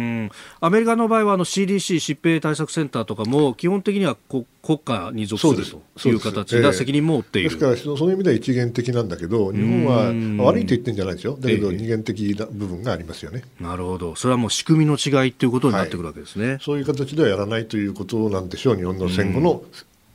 [0.59, 11.37] アメリカの場合はあの CDC 疾病対策センターとかも基本的にはこ国家に属するという形が責任も負っている、えー、ですからそういう意味では一元的なんだけど日本は悪いと言ってるんじゃないですよ。
[11.39, 14.15] だけど二元的な部分がありますよね、えー、なるほど。
[14.15, 19.63] それはもう仕組みの違いということになってくるわけですね、はい、そういう形ではやらないということなんでしょう日本の戦後の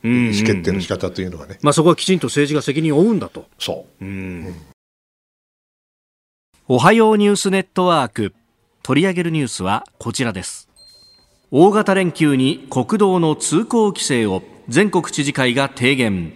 [0.03, 3.45] 意思決定の仕方というのはね、まあ、そこはきちんと政治が責任を負うんだと。
[3.59, 4.55] そう、うん、
[6.67, 8.33] おはようニュースネットワーク
[8.87, 10.69] 取り上げるニュースはこちらです。
[11.51, 16.31] 大型連休に国道の通行規制を全国知事会が提言。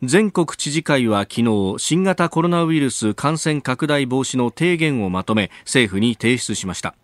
[0.00, 6.94] 全国知事会は昨日新型コロナウイルス感染拡大防止の提言をまとめ政府に提出しました。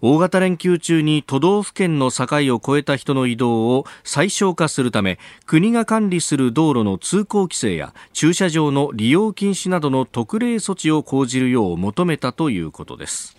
[0.00, 13.35] 大型連休中に都道府県の境を越えた人の移動を最小化するため国が管理する道路の通行規制や駐車場の利用禁止などの特例措置を講じるよう求めたということです。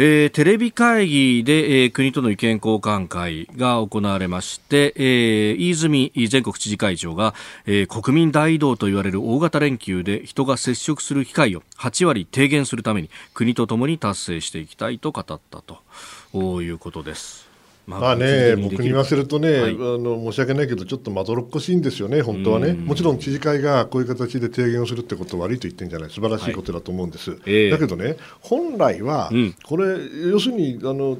[0.00, 7.34] えー、テレビ会議で、えー、国との意見交換会が行われまして、えー、飯泉全国知事会長が、
[7.66, 17.47] えー、国民大移動と言われる大型連休で人が接触する機会を8割低減するために国とともに達成していきたいと語ったということです。
[17.88, 27.30] まあね、僕に言わせるとね、はい、あの申し訳ないけど、ちょっとまどろっこしいんですよね、本当はね、もちろん知事会がこういう形で提言をするってことは悪いと言ってるんじゃない、素晴らしいことだと思うんです。
[27.30, 29.30] はいえー、だけどね、本来は、
[29.64, 29.96] これ、
[30.30, 31.16] 要するにあの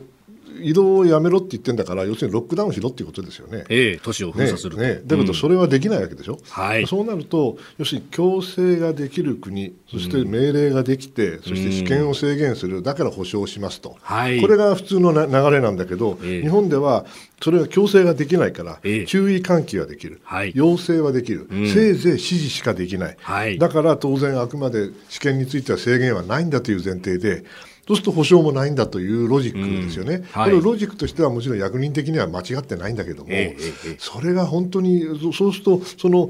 [0.61, 3.65] 移動をやめろって言ってんだから、要するにロックダウンしろっていうことですよね。
[3.69, 4.77] ええ、都市を封鎖する。
[4.77, 17.05] ね、ね、だけどそれはできないわけでしょ、うん、はい、そうなると、要するに強制ができる国、そして命令ができて、うん、そして試験を制限する、だから保証しますと、はい、これが普通の流れなんだけど、ええ、日本では
[17.43, 27.45] それが強制ができないから、ええ、注意喚起はできる、はい、要請はできる、うん、せいぜい指示しかできない、はい、だから当然、あくまで試験については制限はないんだという前提で、
[27.89, 36.29] そうすると保証もないんだというロジックですよね、うんはい、これロジックとしてはもちろん役人的には間違ってないんだけども、ええ、それが本当にそうするとその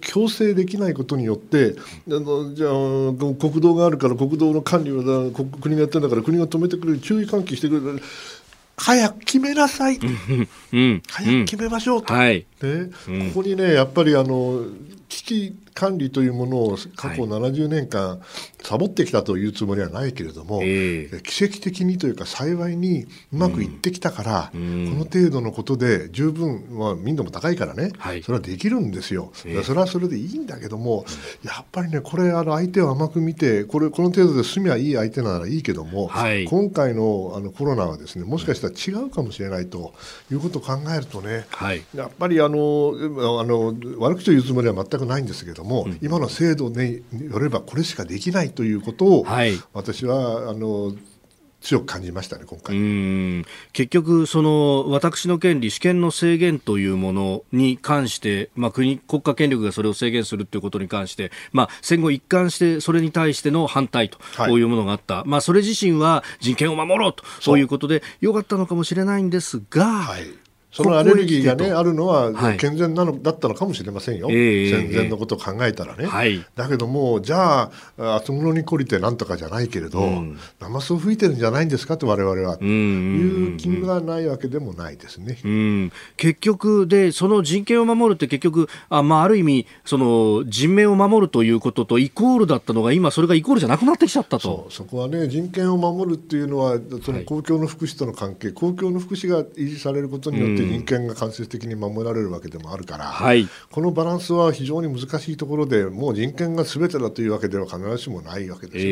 [0.00, 1.76] 強制できないことによって
[2.08, 2.70] あのじゃあ
[3.38, 8.02] 国道があるから国道の管理は国がやってるんだから国が止めてくれる注意喚起してくれる。
[8.76, 12.90] 早く決めなさい、うん、早く決めましょうと、うん、はい、ね、
[13.32, 14.64] ここにねやっぱりあの
[15.08, 18.20] 危機管理というものを過去70年間
[18.62, 20.66] サボってきたというつもりはないけれども、はい、
[21.22, 31.04] 奇跡的にというか幸いにうまくいってきたから、うん、この程度のことで十分、まあ、民度も高いからね、はい、それはできるんですよ、えー、それはそれでいいんだけども、
[31.42, 39.92] やっぱりねこれあの相手を甘く見てこれこの程度で済みはいい相手ならいいけども、はい、今回のあのコロナはですねもしかしたら違うかもしれないと
[40.30, 41.46] いうことを考えるとね、
[41.94, 50.94] やっぱりあのあの悪口を言うつもりは全くないんですけども、うん、今の制度によればこれしかできないということを、はい、私はあの
[51.64, 52.76] 強く感じましたね、今回。
[53.72, 67.58] 結局、その私の権利、主権の制限というものに関して、まあ、国国家権力がそれを制限するということに関して、まあ、戦後一貫して、それに対しての反対と、はい、こういうものがあった、まあ、それ自身は人権を守ろうと、そう。
[67.58, 70.43] いうことで、よかったのかもしれないんですが、はい
[70.74, 74.34] そのアレルギーが、ね、あるのは健全なのだったのかもしれませんよ、はい、
[74.68, 94.66] 戦前のことを考えたらね、はい、だけども、じゃあ、厚物に懲りてなんとかじゃないけれど、うん、ナマスを吹いてるんじゃないんですかと、われわれは、という気がないわけでもないですね、うん、結局で、その人権を守るって、結局、あ,、まあ、ある意味その、人命を守るということとイコールだったのが、今、それがイコールじゃなくなってきちゃったと。
[94.70, 108.86] そこはね、人権を守るっていうのは、その公共の福祉との関係、はい、公共の福祉が維持されることによって、人権が間接的に守られるわけでもあるから、はい、このバランスは非常に難しいところでもう人権がすべてだというわけでは必ずしもないわけですね、え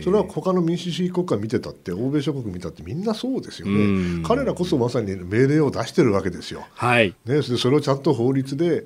[0.00, 4.22] ー、それは他の民主主義国家見てたって欧米諸国見たってみんなそうですよね。
[4.26, 7.14] 彼らこそまさに命令を出してるわけですよ、はい。
[7.24, 8.84] ね、それをちゃんと法律で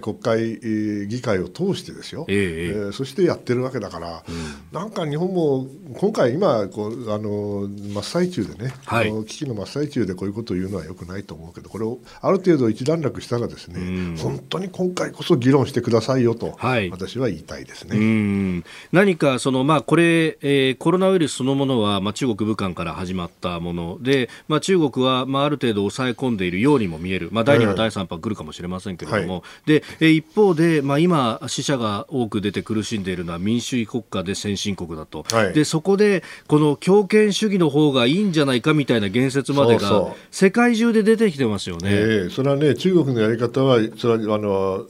[0.00, 0.58] 国会
[1.06, 5.66] 議会を通してですよ、えー、えー、そしてやってるわけだから、うん、なんか日本も
[5.98, 18.64] 今回今こうあの真っ最中でね、はい、危機の真っ最中でこういうことを言うのはよくないと思うけどこれをある程度一段落したらですね、うん、本当に今回こそ議論してくださいよと、はい、私は言いたいですね。
[18.92, 27.28] 何かそのまあこれ、えー、コロナウイルスそのものはまあ中国武漢から始まったもので、まあ中国はまあある程度抑え込んでいるようにも見える。
[27.32, 35.24] まあ第2波、第3波来るかもしれませんけれども、はい、で、えー、一方でまあ今死者が多く出て苦しんでいるのは民主主義国家で先進国だと。
[35.30, 41.90] はい、でそこでこの強権主義の方がいいんじゃないかみたいな言説までが世界中で出てきてますよね。
[41.90, 44.86] えー、それはね中国のやり方はそれはあの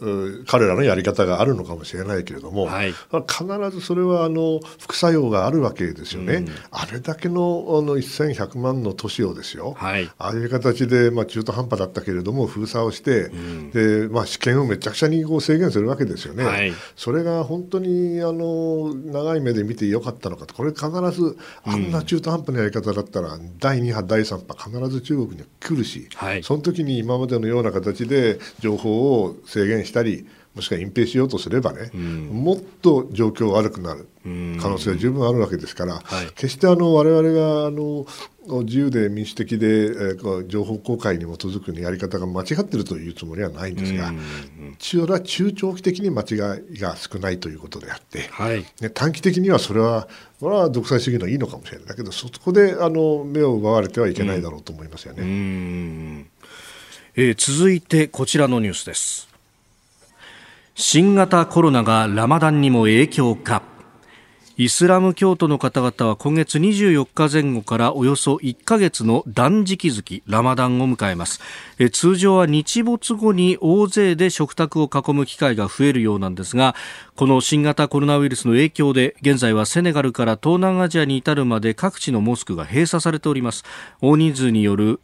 [0.46, 20.54] 彼らのやり方があるのかもしれないけれども、はい、必ずそれはあの副作用があるわけですよね、うん、あれだけのあの1100万の都市をですよ、はい、ああいう形で、まあ、中途半端だったけれども封鎖をして、うん、でまあ、試験をめちゃくちゃにこう制限するわけですよね、はい、それが本当にあの長い目で見てよかったのかと。
[20.54, 26.08] これ必ずあんな中途半端なやり方だったら、うん、第2波第3波必ず中国に来るし、
[26.42, 38.06] その時に今までのような形で情報を制限したりもしくは隠蔽しようとすればね、うん、もっと状況悪くなる可能性は十分あるわけですから、はい、決してあの我々があの
[38.62, 44.12] 自由で民主的で、えー、情報公開に基づくやり方が間違っているというつもりはないんですが、
[44.78, 50.08] それは中長期的に間違いが少ないということであって、はい、ね、短期的にはそれは
[50.40, 55.22] これは独裁主義のいいのかもしれないだけどそこであの目を奪われてはいけないだろうと思いますよね。
[55.22, 56.26] うん。
[57.16, 59.28] えー、続いてこちらのニュースです。
[60.74, 63.62] 新型コロナがラマダンにも影響か
[64.56, 71.40] イスラム教徒の方々は今月24日前後からおよそ1ヶ月の断食月ラマダンを迎えます。
[71.80, 76.76] え通常は日没後に大勢で食卓を囲む機会が増えるようなんですが
[77.16, 83.64] この新型コロナウイルスの影響で現在はセネガルから東南アジアに至るまで各地のモスクが閉鎖されております。
[84.02, 85.00] 大人数による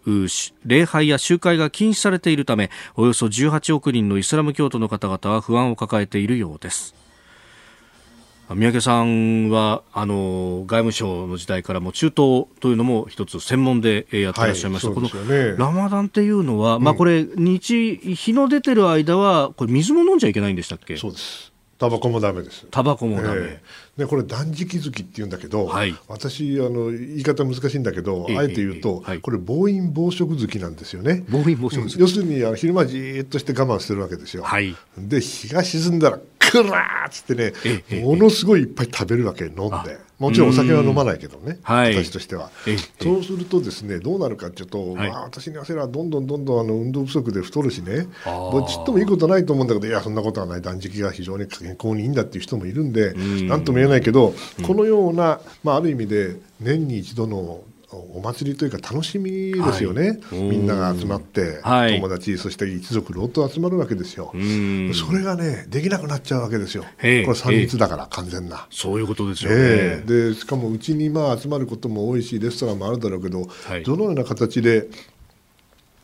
[0.64, 7.00] 礼拝や集会が禁止されているためおよそ18億人のイスラム教徒の方々は不安を抱えているようです。
[8.52, 20.96] 三宅さんはあの外務省の時代からも中東というのも一つ専門でやってらっしゃいました、はいね、このラマダンっていうのは、うん、まあ、これ日、日の出てる間はこれ水も飲んじゃいけないんでしたっけ？
[20.96, 22.66] そうですタバコもダメです。
[22.70, 23.40] タバコもダメ。
[23.40, 31.24] えー、でこれ断食月って言うんだけど、はい、私あの言い方難しいんだけど、えー、あえて言うと、えー、これ暴飲暴食月なんですよね。
[31.30, 31.98] 暴飲暴食月。
[31.98, 34.42] 要するにあの昼間じっとして我慢してるわけですよ。
[34.42, 36.18] はい、で日が沈んだら
[36.50, 40.10] くらーっつってね、ものすごいいっぱい食べるわけ飲んで。
[40.20, 42.50] もちろんお酒は飲まないけどね、私としては。
[43.02, 50.60] そうするとですねどうなるかっていうと、まあ、私に言わせればどんどんどんどんあの運動不足で太るしねちっともいいことないと思うんだけどいやそんなことはない。
[50.60, 53.14] 断食が非常に健康にいいんだっていう人もいるんで
[53.48, 54.34] 何とも言えないけど
[54.66, 64.32] このような、まあ、ある意味で年に一度のお祭りというか楽しみですよね、はい、みんなが集まって、はい、友達そして一族老頭集まるわけですよ。
[64.94, 66.84] それがねできなくなっちゃうわけですよ。
[66.84, 68.68] これ3密だから完全な。
[68.70, 74.88] そういうことですよね、えー、でしかもうちにまあ集まることも多いしレストランもあるだろうけど、はい、どのような形で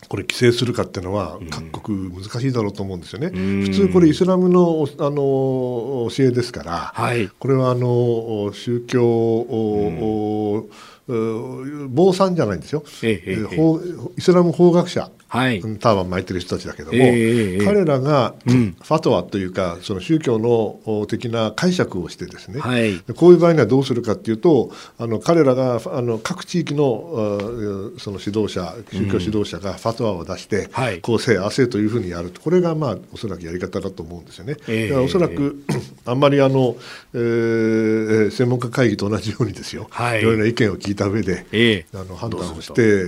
[0.09, 3.31] これ規制するかっていうのは各国難しいだろうと思うんですよね。
[3.31, 10.69] 普通これイスラムのあの教えですから、はい、これはあの宗教、
[11.09, 13.37] 坊さんじゃないんですよ、ええ
[14.17, 27.39] イスラム法学者、はい、ターバン巻いてる人たちだけども、え彼らがファトワというかその宗教の的な解釈をしてですね、はい、こういう場合にはどうするかっていうとあの彼らがあの各地域の
[27.99, 32.33] その指導者宗教指導者がファトワを出して、うん、こうせいあせというふうにやる。
[32.43, 34.55] これがまあおそらくやり方だと思うんですよね。
[34.55, 35.65] だからおそらく
[36.05, 36.77] あんまりあの、
[37.15, 43.05] えー、専門家会議と同じようにですよ、はい、いろいろな意見を聞いた上で、えー、あの判断をして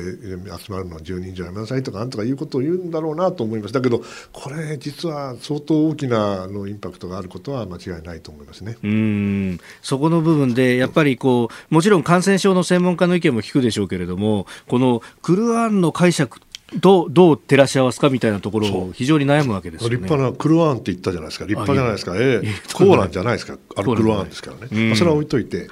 [0.59, 3.75] 集まるのは10人以上やめなさいとかなんとかいうことを言うんだろうなと思います。
[3.75, 8.77] だけどこれ実は相当大きなのインパクトがあることは間違いないと思いますね。
[8.83, 9.61] うん。
[9.83, 16.41] そこの部分でやっぱりこうもちろん感染症の専門家の意見も聞くでしょうけれどもこのクルアンの解釈
[16.77, 21.47] どうどう照らし合わすかみたいなところを非常に悩むわけです、ね、立派なクルワーンって言ったじゃないですか。
[21.47, 22.15] 立派じゃないですか。
[22.17, 22.75] ええ。
[22.75, 23.59] コーランじゃないですか。
[23.75, 25.69] あれクルワーンですからね、まあ、それは置いといて、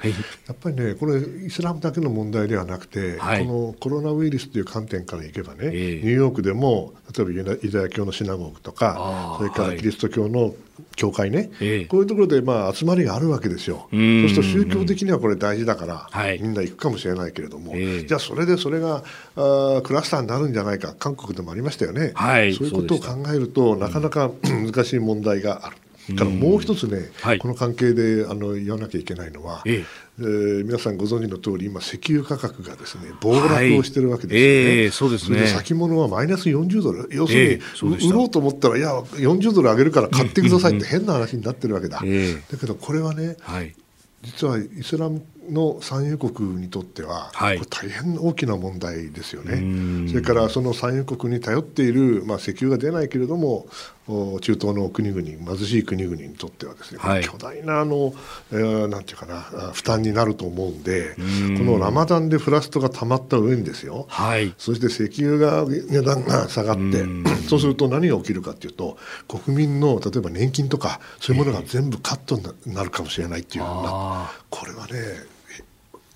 [0.47, 7.31] やっぱりねこれイスラムだけの問題ではなくて、はい、このコロナウイルスという観点からいけばね、ニューヨークでも例えば
[7.61, 10.55] ユダヤ教のシナゴーグとかそれからキリスト教の
[10.95, 19.03] 教会ね、えこういうところでまあ集まりがあるわけですよ、そうすると宗教的にはこれ大事だから、はい、みんな行くかもしれないけれども、えじゃあそれでそれが
[19.35, 25.77] あクラスターになるんじゃないか、韓国でもありましたよね、はい、そういうことを考えると、なかなか難しい問題がある。
[26.15, 34.69] からもう一つね、はい、この関係であの言わなきゃいけないのは、えええー、皆さんご存知の通り今石油価格がですね暴落をしてるわけですよね。
[34.69, 34.85] はい。
[34.85, 35.47] えー、そうですね。
[35.47, 37.09] 先物はマイナス40ドル。
[37.11, 37.61] 要する
[37.99, 41.99] に、売ろうと思ったらいや40ドル上げるから買ってくださいって変な話になってるわけだ。
[41.99, 43.75] だけどこれはね、はい、
[44.23, 50.07] 実はイスラムの産油国にとっては、はい、これ大変大きな問題ですよね。
[50.09, 53.67] それからその産油国に頼っている、まあ、石油が出ないけれども
[54.07, 58.13] 中東の国々貧しい国々にとってはですね、はい、巨大なあの、
[58.51, 59.41] えー、なんていうかな
[59.73, 61.21] 負担になると思うんでこ
[61.63, 67.03] のラマダンでフラストがたまった上にですよ、はい、そして石油が値段が下がって
[67.49, 75.36] そうすると何が起きるかというと国民の例えば年金とかそういうものが全部カットになるかもしれないっていうようなこれはね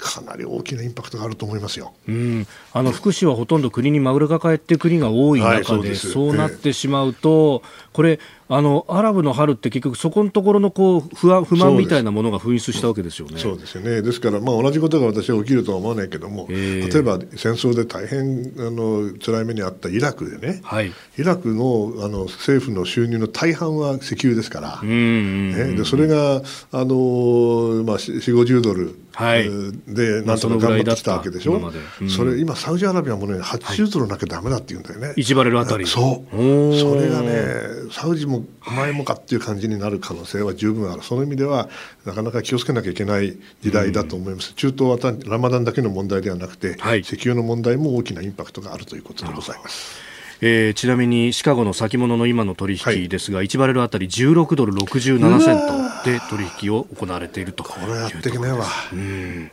[0.02, 1.94] かなり大きなインパクトがあると思いますよ。
[2.08, 8.20] うん、あの福祉はほとんど国にマグロが帰って国が多い中で、はい、そうそうなってしまうと、えこれ
[8.54, 13.40] あのアラブの春って結局そこのところのこう不安不満みたいなものが噴出したわけですよね。
[13.40, 14.02] そうですよね。
[14.02, 26.42] ですからまあ同じことが私は起きるとは思わないけども、えー、例えば戦争で大変あの辛い目にあったイラクでね、はい、イラクのあの政府の収入の大半は石油ですから、ね、でそれがあ
[26.84, 29.50] のまあ4、50ドルはい、
[29.88, 31.56] でなんとか頑張ってきたわけでしょ、
[32.02, 35.86] うん、それ今、サウジアラビアもね80ドルなきゃだめだって言うんだよね、1バレルあたり。
[35.86, 36.36] そう。
[36.36, 37.44] それがね
[37.92, 41.70] サウジもお前もかっていう感じになる可能性は十分ある、その意味では
[42.06, 50.12] なかなか気をつけなきゃいけない時代だと思います、中東はラマダンだけの問題ではなくて、はい、石油の問題も大きなインパクトがあるということでございます。
[50.44, 55.58] えー、ちなみにシカゴの先物の今の取引ですが、はい、1バレルあたり16ドル67セン
[56.04, 58.66] トで取引を行われているとこれやっていけねえわ。
[58.92, 59.52] うん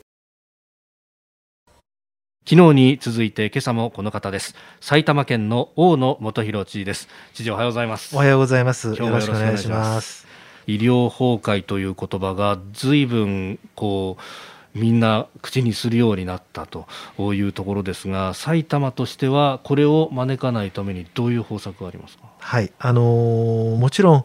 [2.51, 4.55] 昨日に続いて今朝もこの方です。
[4.81, 7.07] 埼玉県の大野元弘知事です。
[7.35, 8.17] 知事おはようございます。
[8.17, 8.95] おはようございます。
[8.95, 10.27] よろしくお願いします。
[10.67, 14.17] 医療崩壊という言葉が随分こ
[14.75, 16.87] うみんな口にするようになったと
[17.35, 22.23] いうところですが埼玉としてはこれを招かないためにどういう方策がありますか？
[22.39, 22.73] はい。
[22.79, 24.25] あのー、もちろ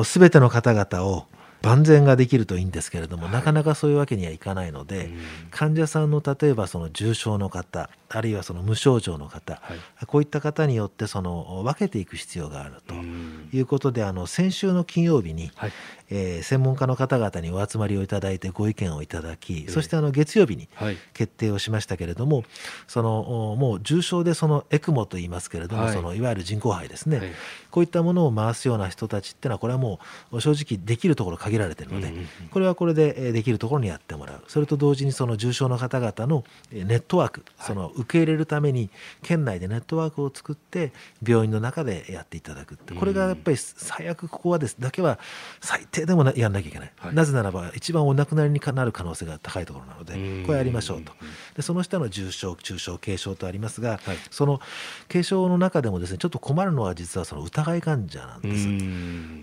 [0.00, 1.26] んすべての方々を
[1.62, 5.10] 万全ができるといいんですけれども、はい、なかなかそういうわけにはいかないので、
[5.50, 15.72] 患者さんの例えばその重症の方あるいはその無症状の方、はい、こういった方によってその分けていく必要があるということであの先週の金曜日に、はい、
[16.14, 20.68] えー、専門家の方々にお集まりをいただいてご意見をいただき、そしてあの月曜日に
[21.14, 22.46] 決定をしましたけれども、はい、
[22.86, 27.28] そのもう重症でそのエクモと言いますけれども、はい、そのいわゆる人工肺ですね、はい、
[27.70, 30.00] こういったものを回すような人たちっていうのはこれはも
[30.30, 32.12] う正直できるところ限られているので、
[32.50, 34.44] これはこれでできるところにやってもらう。
[34.48, 38.90] それと同時にその重症の方々のネットワーク、その受け入れるために
[39.22, 40.92] 県内でネットワークを作って
[41.26, 44.76] 病院の中でやっていただくこれがやっぱり最悪ここはです。
[44.78, 45.18] だけは
[45.60, 51.12] 最低でもやんなきゃいけない、はい、なぜならば一番お亡くなりになる可能性が高いところなのでこれやりましょうと。
[51.56, 54.60] でその下の重症中症軽症とありますが、はい、その
[55.08, 58.56] 軽症の中でもですねちょっと困るのは実はその疑い患者なんで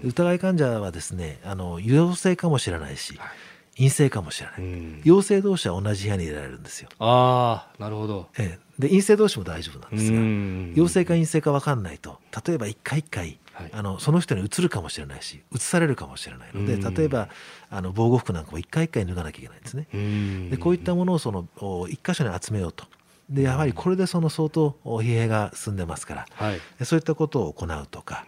[0.01, 0.07] す。
[0.07, 3.29] 疑い患者はですねあの陽性かもしれないし、はい。
[3.77, 6.89] 陰性かもしれない、陽性同士は同じ部屋に入れられるんですよ。
[6.99, 10.19] ああなるほど、ええ、で陰性同士も大丈夫なんですが
[10.75, 17.27] 陽性か陰性か分かんないと例えば一回一回はい、あのその人にうつるかもしれないしうつされるかもしれないので例えば
[17.69, 19.87] あの防護服なんかも一回一回脱がなきゃいけないんですね。
[20.49, 21.47] でこういったものをその
[21.89, 22.85] 一箇所に集めようと。
[23.29, 28.25] でやはりこれでその相当疲弊が進んでますから、はい、そういったことを行うとか、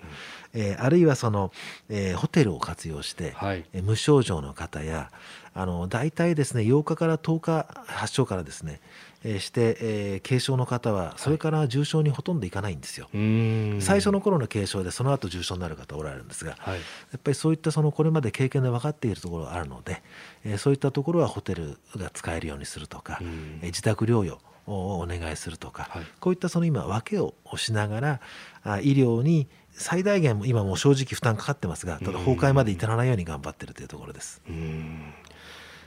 [0.54, 1.52] えー、あるいはその、
[1.90, 5.10] えー、ホテルを活用して、はい、えー、無症状の方や
[5.56, 8.80] あの大体ですね8日から10日発症からですね
[9.24, 16.82] えして、えー、軽症の方はそれから重症にほとんどいかないんですよ、はい、最初の頃の軽症でその後重症になる方おられるんですが、はい、や
[17.18, 20.02] っぱりそういったそのこれまで経験で分かっているところがあるので、
[20.44, 28.20] えー、そういったところはホテルが使えるようにするとか、えー、自宅療養をお願いするとか、はい、こういったその今分けをしながら
[28.64, 34.42] あ医療に最大限今も正直負担かかってますがただ崩壊まで至らないように頑張っているというところです。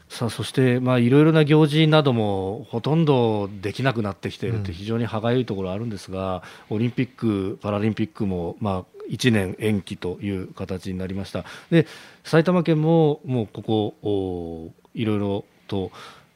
[0.08, 11.44] さあそして、まあ、いろいろな行事などもほとんどできなくなってきていると非常に歯がゆいところあるんですが、うん、オリンピック・パラリンピックも、まあ、1年延期という形になりました。
[11.70, 11.86] で
[12.22, 13.62] 埼玉県ももうこ
[14.02, 15.90] こいろいろと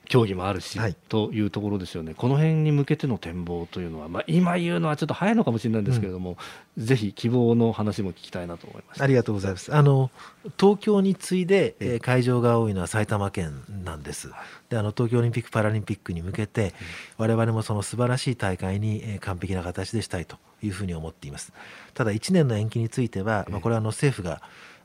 [0.09, 6.39] 競技もあるし、はい、というところですよね、この辺に向けての展望というのは、まあ、今言うのはちょっと早いのかもしれないんですけれども、
[6.79, 9.75] うん、ぜひ希望の話も聞きたいなと思いますありがとうございます。
[9.75, 10.11] あの
[10.59, 14.31] 東京に次いで、えー、会場が多いのは埼玉県なんです。
[14.71, 16.75] であの東京オリンピック・パラリンピックに向けて、
[17.19, 21.53] うん、我々もその素晴らしい大会に、えー、完璧な形でしたいというふうに思っています。
[21.93, 24.41] ただ1年の延期については、まあ、これはあの政府が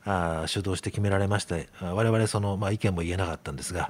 [0.06, 3.88] あ主導して決められまして我々その、まあ、意見も言えなかったんですが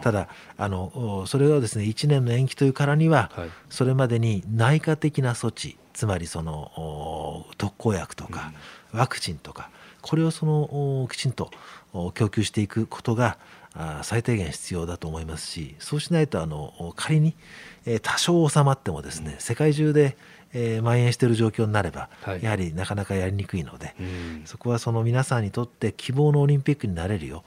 [0.00, 8.52] ただあのそれをですね1年の延期というからには、はい、それまでに内科的な措置つまりその特効薬とか、
[8.92, 11.50] うん、ワクチンとかこれをそのきちんと
[12.14, 13.36] 供給していくことが
[14.02, 17.34] 最低限必要だと思いますしそうしないとあの仮に
[18.02, 20.16] 多少収まってもですね、うん、世界中で
[20.52, 27.44] えー、蔓延している状況になれば、はい、やはりなかなかやりにくいので、うん、そこはその皆さんにとって希望のオリンピックになれるよ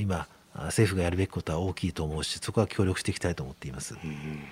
[0.00, 3.94] 今政府がやるべきことは大きいと思うしそこは協力していきたいと思っています。
[3.94, 4.42] うん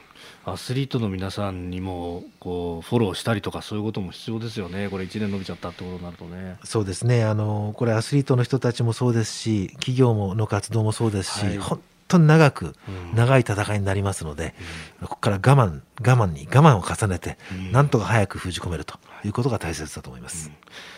[0.45, 6.57] アスリートの皆さんにもこうフォローしたりとかそういうことも必要ですよね、これ1年伸びちゃったってことになるとね。
[6.65, 7.25] そうですね。
[7.25, 12.75] あのこれアスリートの人たちもそうですし企業もの活動もそうですし、はい、本当に長く、
[13.15, 14.55] 長い戦いになりますので、
[15.01, 17.39] ここから我慢、我慢に我慢を重ねて、
[17.73, 19.29] なんとか早く封じ込めるとい。
[19.29, 20.51] うことが大切だと思います。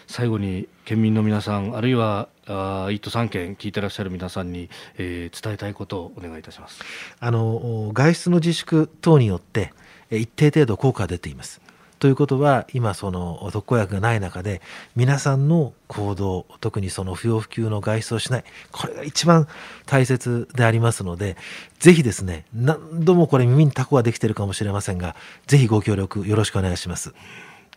[0.06, 6.80] 最後に県民の皆さん、あるいはあ1都3県聞いてらっしゃる皆さんに、えー、伝えたいことをお願いいたします。
[7.20, 9.72] あの外出の自粛等によって
[10.10, 11.60] 一定程度効果が出ています。
[11.98, 14.60] ということは今その特効薬がない中で
[14.94, 19.48] 皆さんの行動特にその不要不急の外出をしないこれが一番
[19.86, 21.36] 大切でありますので
[21.78, 27.14] ぜひですね何度もこれ耳にタコができてるかもしれませんがぜひご協力よろしくお願いします。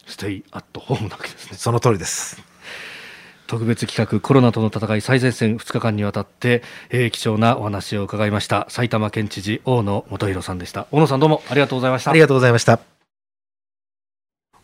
[0.06, 1.58] ステイアットホームなわけですね。
[1.58, 2.42] その通りです。
[3.48, 8.66] 特別企画コロナとの戦い最前線2日間にわたって、えー、貴重なお話を伺いました。
[8.70, 10.88] 埼玉県知事大野元弘さんでした。
[10.92, 12.12] 大野さんどうもありがとうございました。
[12.12, 12.91] ありがとうございました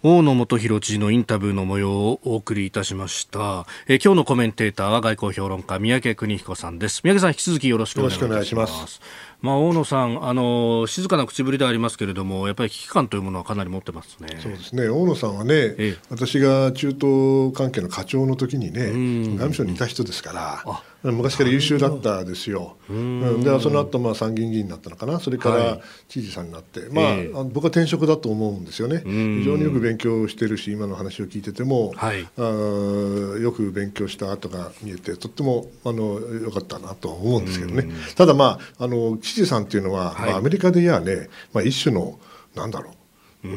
[0.04, 3.66] 大野元弘知事のインタビューの模様をお送りいたしました。
[3.88, 7.02] え今日のコメンテーターは外交評論家三宅邦彦さんです。
[7.04, 9.02] 三宅さん引き続きよろしくお願いします。
[9.41, 20.84] まあ、大野さんあの、静かな口ぶりでありますけれども、やっぱり危機感というものはかなり持ってますねそうですね大野さんはね、ええ、私が中東関係の課長の時にね、外務省にいた人ですから。
[21.12, 42.20] 昔から優秀だったですよ、うん、でその後まあ参議院議員になったのかな、それから知事さんになって、はい、まあ、えー、僕は転職だと思うんですよね、非常によく勉強してるし、今の話を聞いてても、はい、あよく勉強した跡が見えて、とってもあのよかったなと思うんですけどね、ただ、まあ、あの知事さんっていうのは、はい、まあ、アメリカでいやね、まあ、一種の、
[42.55, 42.93] なんだろう、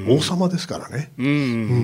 [0.09, 1.31] 王様ですからね、うん、う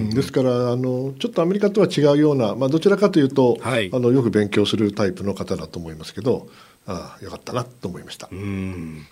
[0.06, 6.48] ん、ですからあのちょっとアメリカとは違うような、まあ、どちらかというと、はい、あのよく勉強するタイプの方だと思いますけど
[6.88, 9.06] ああよかったなと思いました、うん。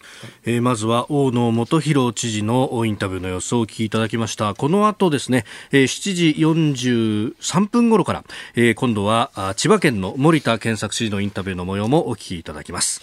[0.44, 4.54] えー、まずは大野元弘知事のインタビューの様子をお聞きいただきました。
[4.54, 8.24] この後ですね、えー、7時43分頃から、
[8.54, 13.00] えー、今度は千葉県の森田健作知事のインタビューの模様もお聞きいただきます、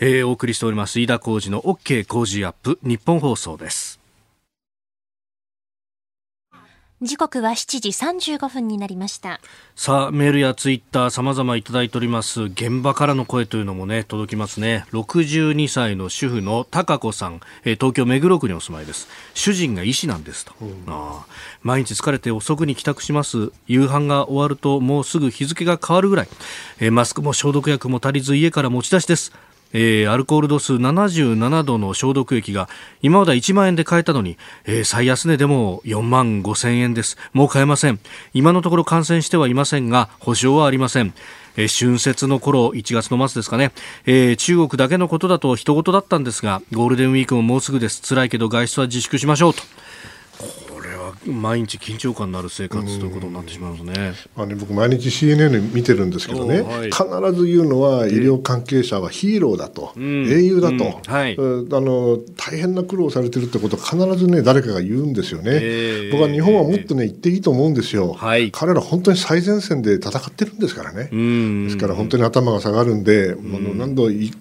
[0.00, 4.00] えー、お送りしております飯田浩司の OK 工事アップ日本放送です
[7.02, 7.88] 時刻は7時
[8.36, 9.40] 35分になりました。
[9.74, 12.42] さあメールやツイッター様々いただいております。
[12.42, 14.84] 現場からの声というのもね届きますね。
[14.92, 19.08] 62歳の主婦の高子さん、え東京目黒区にお住まいです。
[19.32, 21.24] 主人が医師なんですと、うん、あ
[21.62, 23.50] 毎日疲れて遅くに帰宅します。
[23.66, 26.28] 夕飯が終わるともうすぐ日付が変わるぐらい、
[26.80, 29.32] えマスクも消毒薬も足りず家から持ち出しです
[29.72, 32.68] えー、アルコール度数77度の消毒液が
[33.02, 37.16] 今まで1万円で買えたのに、えー、最安値でも4万5千円です。
[37.32, 38.00] もう買えません。
[38.34, 41.14] 今のところ感染してはいませんが、保証はありません。
[41.56, 43.72] えー、春節の頃、1月の末ですかね、
[44.06, 48.02] えー、中国だけのことだと人事だったんですが、ゴールデンウィークももうすぐです。
[48.02, 49.62] 辛いけど外出は自粛しましょうと。
[51.26, 57.04] 毎日緊張感のある生活ということになってしまいますね,、まあね、僕、毎日 CNN 見てるんですけどね、はい、必
[57.34, 60.80] ず言うのは、医療関係者はヒーローだと、うん、英雄だと、うん。
[61.12, 71.10] はい、あの、大変な苦労されてるってことを必ずね、誰かが言うんですよね、えー、僕は日本はもっとね、言っていいと思うんですよ、はい、彼ら、本当に最前線で戦ってるんですからね、
[71.64, 74.32] ですから本当に頭が下がるんで、あの何度言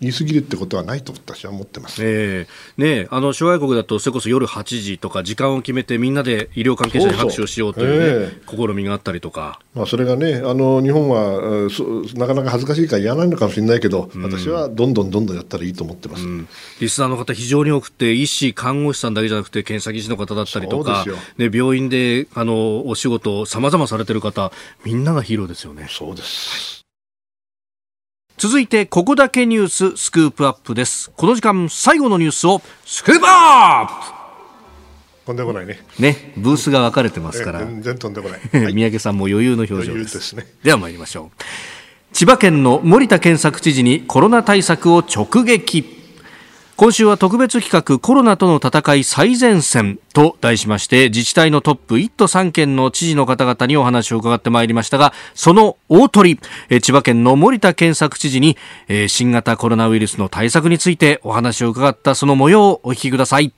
[0.00, 8.06] い過ぎるってことはないと私は思ってます、えーね、あの諸外国だと、それこそ夜8時とか、時間を決めて、みんなで医療関係者に拍手をしようというね、
[8.46, 9.60] そうそう試みがあったりとか。
[9.74, 11.68] まあ、それがね、あの日本は
[12.14, 16.48] なかなか恥ずかしいからやらないのかもしれないけど、うん、私はどんどんどんどんやったらいいと思ってます、うん、
[16.80, 21.04] リスナーの方、非常に多くて、医師、看護師さんだけじゃなくて、検査技師の方だったりとか、
[21.36, 24.52] ね、病院であのお仕事、さまざまされてる方、
[24.84, 25.86] みんながヒーローですよね。
[25.90, 26.87] そうです、はい
[28.38, 34.18] 続いてここだけニューススクープアップですこの時間最後のニュースをスクープアップ
[35.26, 35.78] とんでもないね。
[35.98, 37.58] ね、ブースが分かれてますから。
[37.58, 38.36] 全然とんでもな
[38.70, 38.72] い。
[38.72, 40.16] 三宅さんも余裕の表情です。
[40.16, 42.14] ですね、では参りましょう。
[42.14, 45.97] 千葉県の森田健作知事にコロナ対策を直撃。
[46.78, 56.38] 今週は特別企画コロナとの戦い最前線と題しまして自治体のトップ1都3県の知事の方々にお話を伺ってまいりましたがその大鳥
[56.80, 58.56] 千葉県の森田健作知事に
[59.08, 63.52] 新型コロナウイルスの対策についてお話を伺ったその模様をお聞きください。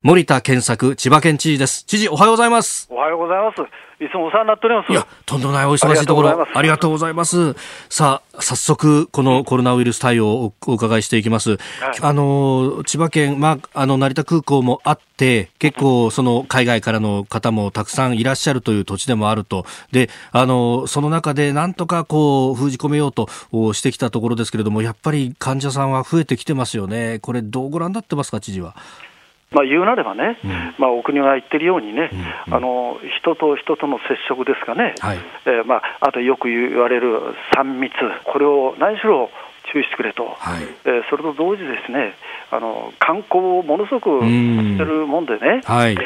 [0.00, 1.82] 森田健作千葉県知事です。
[1.82, 2.86] 知事、おはようございます。
[2.88, 3.60] おはようございます。
[4.00, 4.92] いつもお世話になっております。
[4.92, 7.56] いや、とんでもないお忙しいところ、ありがとうございます。
[7.88, 11.50] さあ、早速、このコロナウイルス対応をお伺いしていきます。
[11.50, 11.58] はい、
[12.00, 19.66] あの、千葉県、まあ、あの、成田空港もあって、結構、その、海外からの方もたくさんいらっしゃるという土地でもあると。
[19.90, 23.26] で、あの、その中で、なんとか、こう、封じ込めようと
[23.72, 27.18] してきたところですけれども、やっぱり患者さんは増えてきてますよね。
[27.18, 28.76] これ、どうご覧になってますか、知事は？
[29.50, 32.10] まあ、言うなればね、うん、まあ、お国が言ってるようにね、
[32.48, 37.92] うん、あの人と人との接触ですかね、はい、えー、まあ、あとよく言われる3密、
[38.24, 39.30] これを何しろ
[39.72, 42.14] 注意してくれと、はい、えー、それと同時ですね、
[42.50, 46.04] あの観光をものすごくしてるもんでね、はい、で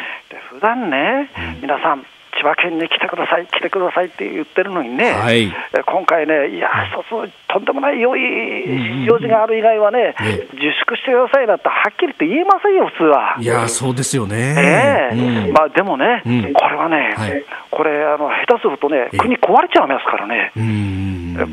[0.50, 1.30] 普段ね、
[1.60, 2.06] 皆さん、
[2.42, 5.48] 千葉県に来てください、来てくださいって言ってるのにね、はい、
[5.86, 10.22] 今回ね、いや、一つとんでもない良い用事がある以外はね、う
[10.56, 13.36] ん、自粛してくださいだってはっきりと言えませんよ、普通は。
[13.38, 14.54] いや、そうですよね。
[14.58, 15.14] え。
[15.14, 20.50] ー、うん、まあ、でもね、うん、これはね、はい、これあの、下手するとね、国壊れちゃいますからね。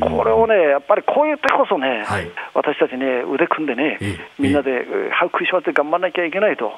[0.00, 3.98] これをね、やっぱりこう言ってこそね、はい、私たちね、腕組んでね、
[4.38, 6.72] みんなで歯食いしばって頑張らなきゃいけないと、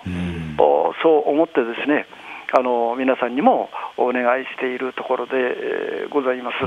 [1.02, 2.06] そう思ってですね、
[2.54, 6.58] あの皆さんにもお願いしているところで、えー、ございます。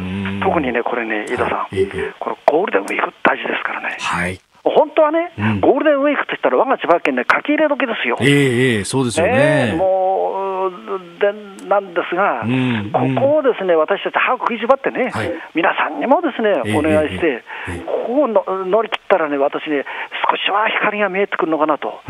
[0.42, 1.88] 特にね、これね、飯田さん、はい、
[2.20, 3.98] これゴールデンウィーク大事ですからね。
[4.00, 8.18] はい本当はね、うん、ゴールデンウィークといったら、我が千葉県で書き入れ時ですよ。
[8.20, 9.72] ええー、そうですよね。
[9.72, 10.76] ねもう
[11.20, 17.44] 電なんですが、うん、ここをですね私たち、歯を食いしばってね、はい、皆さんにもですねお願いして、
[17.86, 19.86] ここをの乗り切ったらね、私ね、
[20.30, 22.02] 少しは光が見えてくるのかなと、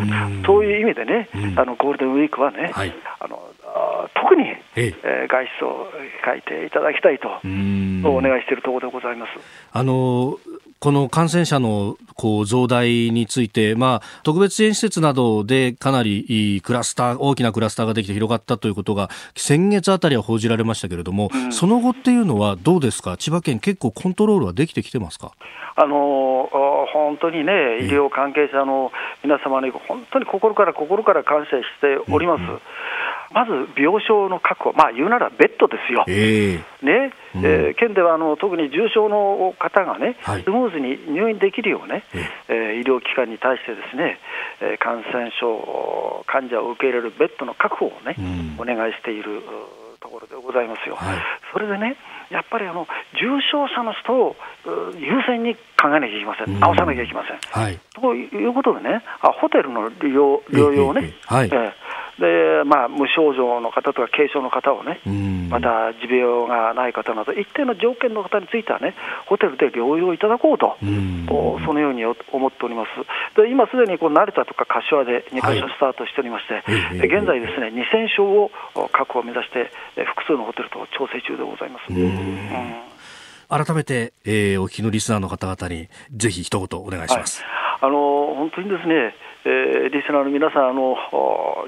[0.46, 3.40] そういう意味でね、あのゴールデンウィークはね、はい、あの
[4.14, 4.44] 特に、
[4.76, 5.88] えー、外出を
[6.24, 7.28] 控えていただきたいと、
[8.08, 9.32] お願いしているところでございます。
[9.72, 10.38] あの
[10.80, 25.32] この感染者のこう増大について、まあ、特別支援施設などでかなりクラスター、大きなクラスターができて広がったということが、先月あたりは報じられましたけれども、うん、その後っていうのはどうですか、千葉県、結構コントロールはできてきてますか？
[25.78, 26.50] あの
[26.94, 28.92] 本当にね、医療関係者の
[29.24, 32.42] 皆様に、本当に心から心から感謝しております。
[32.42, 32.60] うんうん
[33.36, 37.12] まず病床の確保、まあ、言うならベッドですよ、えーね。
[37.36, 42.06] うん、えー、県ではあの特に重症の方がね、はい、スムーズに入院できるようね、
[42.48, 44.20] えー、医療機関に対してですね、
[44.62, 49.44] えー、感染症患者を受け入れるベッドの確保をね、うん、お願いしている
[50.00, 50.96] ところでございますよ。
[50.96, 51.18] はい、
[51.52, 51.98] それでね
[52.30, 52.88] やっぱりあの
[53.20, 54.36] 重症者の人を
[54.96, 57.38] 優先に考えなきゃいけません、直さなきゃいけません。
[57.52, 61.72] はい、ということでね、あホテルの療療養ね、はい、えー
[62.20, 65.02] でまあ、無症状の方とか軽症の方をね、
[65.50, 68.96] また持病がない方など、一定の条件の方についてはね、
[69.26, 70.78] ホテルで療養いただこうと、
[71.66, 72.16] そのように思
[72.48, 73.42] っております。
[73.42, 78.52] で今すでにこう成田とか柏で2か所スタートしておりまして、はい、現在ですね、2000床を
[78.90, 79.72] 確保を目指して、
[80.06, 81.92] 複数のホテルと調整中でございます。
[83.48, 87.44] 改めて、えー、お聞きのリスナーの方々に、ぜひ一言お願いします。
[87.44, 89.14] はい、あの本当にですね
[89.46, 90.98] えー、リスナーの皆さんあの、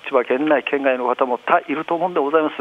[0.09, 2.55] 千葉県内、県外の方もいると思うんでございます、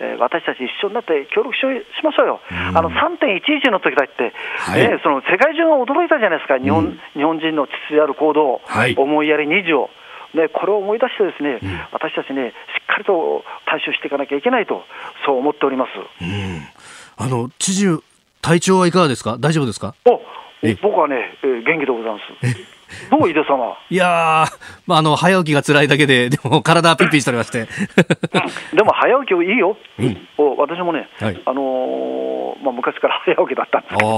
[0.00, 1.64] えー、私たち一緒になって協力し
[2.04, 2.40] ましょうよ、
[2.74, 9.90] あの3.11の時だって、はい、ね、その世界中が驚いたじゃないですか、日本うん、日本人の秩序ある行動、はい、思いやり2条。
[10.34, 14.84] ね、これを思い出して、ですね、うん、私たちね、しっかりと対処していかなきゃいけないと、
[15.24, 15.90] そう思っております、
[16.22, 16.60] うん、
[17.16, 18.02] あの知事、
[18.42, 19.94] 体調はいかがですか、大丈夫ですか？
[20.04, 20.20] お
[20.82, 22.77] 僕はね、えー、元気でございます。
[23.10, 23.76] どう井出様。
[23.90, 24.46] いや
[24.86, 27.66] まあ、あの早起きが辛いだけで、でも体ピッピしておりまして、
[28.74, 34.08] でも早起きいいよ、うん、私もね、はい、あのー、まあ、昔から早起きだったんですけど、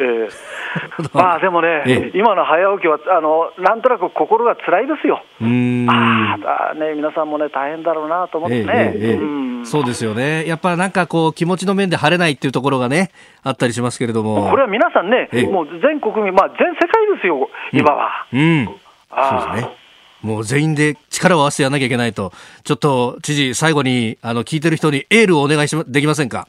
[0.00, 9.14] えー、 まあでもね、ええ、今の早起きはあの、なんとなく心が辛いですよ、ああ、ね、皆さんもね、大変だろうなと思ってね、え。
[9.14, 13.10] うん、そうですよね、やっぱなんかこう、気持ちの面で晴れないっていうところがね、
[13.42, 18.26] あったりしますけれども、これは皆さんね、もう全国民、まあ、全世界ですよ、今は。
[18.32, 19.76] うん、そうですね。
[20.22, 22.32] もう全員で力を合わせてやらなきゃいけないと、
[22.64, 26.46] ちょっと知事、最後にあの聞いてる人にエールをお願いしできませんか？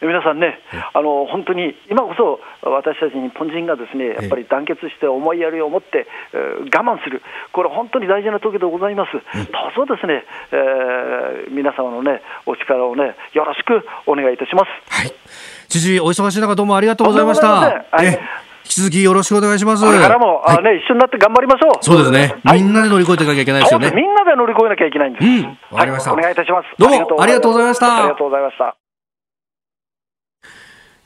[0.00, 0.58] 皆さんね、
[0.94, 7.22] あの本当に今こそ私たち日本人がですねやっぱり団結して思いやりを持って、えー、我慢する、
[7.52, 9.14] これ本当に大事な時でございます。
[9.14, 14.66] うん、どうぞですね、えー、皆様のねお力をねよろしくお願いいたします。
[14.88, 15.12] はい、
[15.68, 17.48] 知事お忙しい中どうもありがとうございました。
[17.90, 18.18] はい
[18.62, 19.84] 引き続きよろしくお願いします。
[19.84, 21.82] これからも、はい、あね、一緒になって頑張りましょう。
[21.82, 22.36] そうですね。
[22.44, 23.90] みんなで乗り越えていかなきゃいけないですよね。
[23.90, 25.26] みんなで乗り越えなきゃいけないんです。
[25.26, 25.58] うん。
[25.72, 26.68] わかりました、お願いいたします。
[26.78, 27.98] どうもありがとうございました。
[27.98, 28.76] ありがとうございました。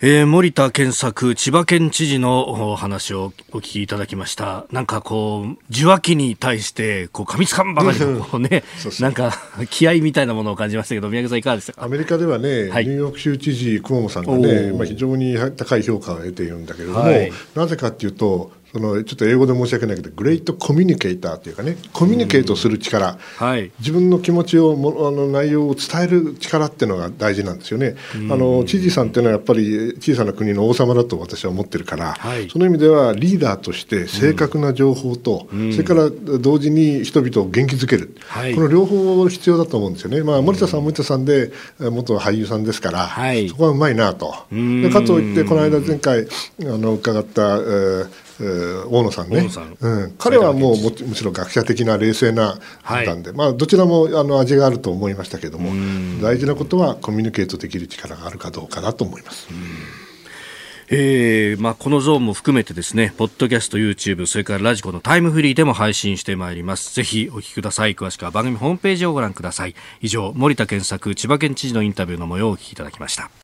[0.07, 4.67] えー、森田健作千葉県知事のお話をお聞きいただきました。
[4.71, 8.65] なんかこう受話器に対してこう噛みつかんばかりの こうね
[9.01, 9.33] なんか
[9.71, 11.83] 気合みたいなものを感じましたけど宮家さんいかがですか？
[11.83, 27.95] アメリカではね、はい、ニューヨーク州知事クオモさんがね、まあ、非常に高い評価を得ているんだけれども、はい、なぜかっていうとそのちょっと英語で申し訳ないけどグレートコミュニケーターというかねコミュニケートする力、はい、自分の気持ちをもあの内容を伝える力っていうのが大事なんですよね。
[28.15, 40.23] あの知事さんっていうのはやっぱり小さな国の王様だと私は思ってるから、はい、その意味ではリーダーとして正確な情報と、うん、それから同時に人々を元気づける、はい、この両方必要だと思うんですよね。
[40.25, 43.09] まあ、森田さんは森田さんで元俳優さんですから、
[43.49, 44.35] そこはうまいなと。
[44.51, 46.27] でかといってこの間前回
[46.63, 49.49] あの伺った、えー大野さんね、
[49.81, 55.71] うん、彼はもうむしろ学者的な冷静な判断で、はい、まあ、どちらもあの味があると思いましたけれども
[56.23, 59.49] 大事なことはコミュニケートできる力があるかどうかだと思います。
[60.89, 66.95] えーまあ、このゾーンも含めてですね、ポッドキャスト、YouTube、それからラジコのタイムフリーでも配信してまいります。
[66.95, 67.95] ぜひお聞きください。
[67.95, 69.75] 詳しくは番組ホームページをご覧ください。
[70.03, 73.44] 以上、森田健作、千葉県知事のインタビューの模様をお聞きいただきました。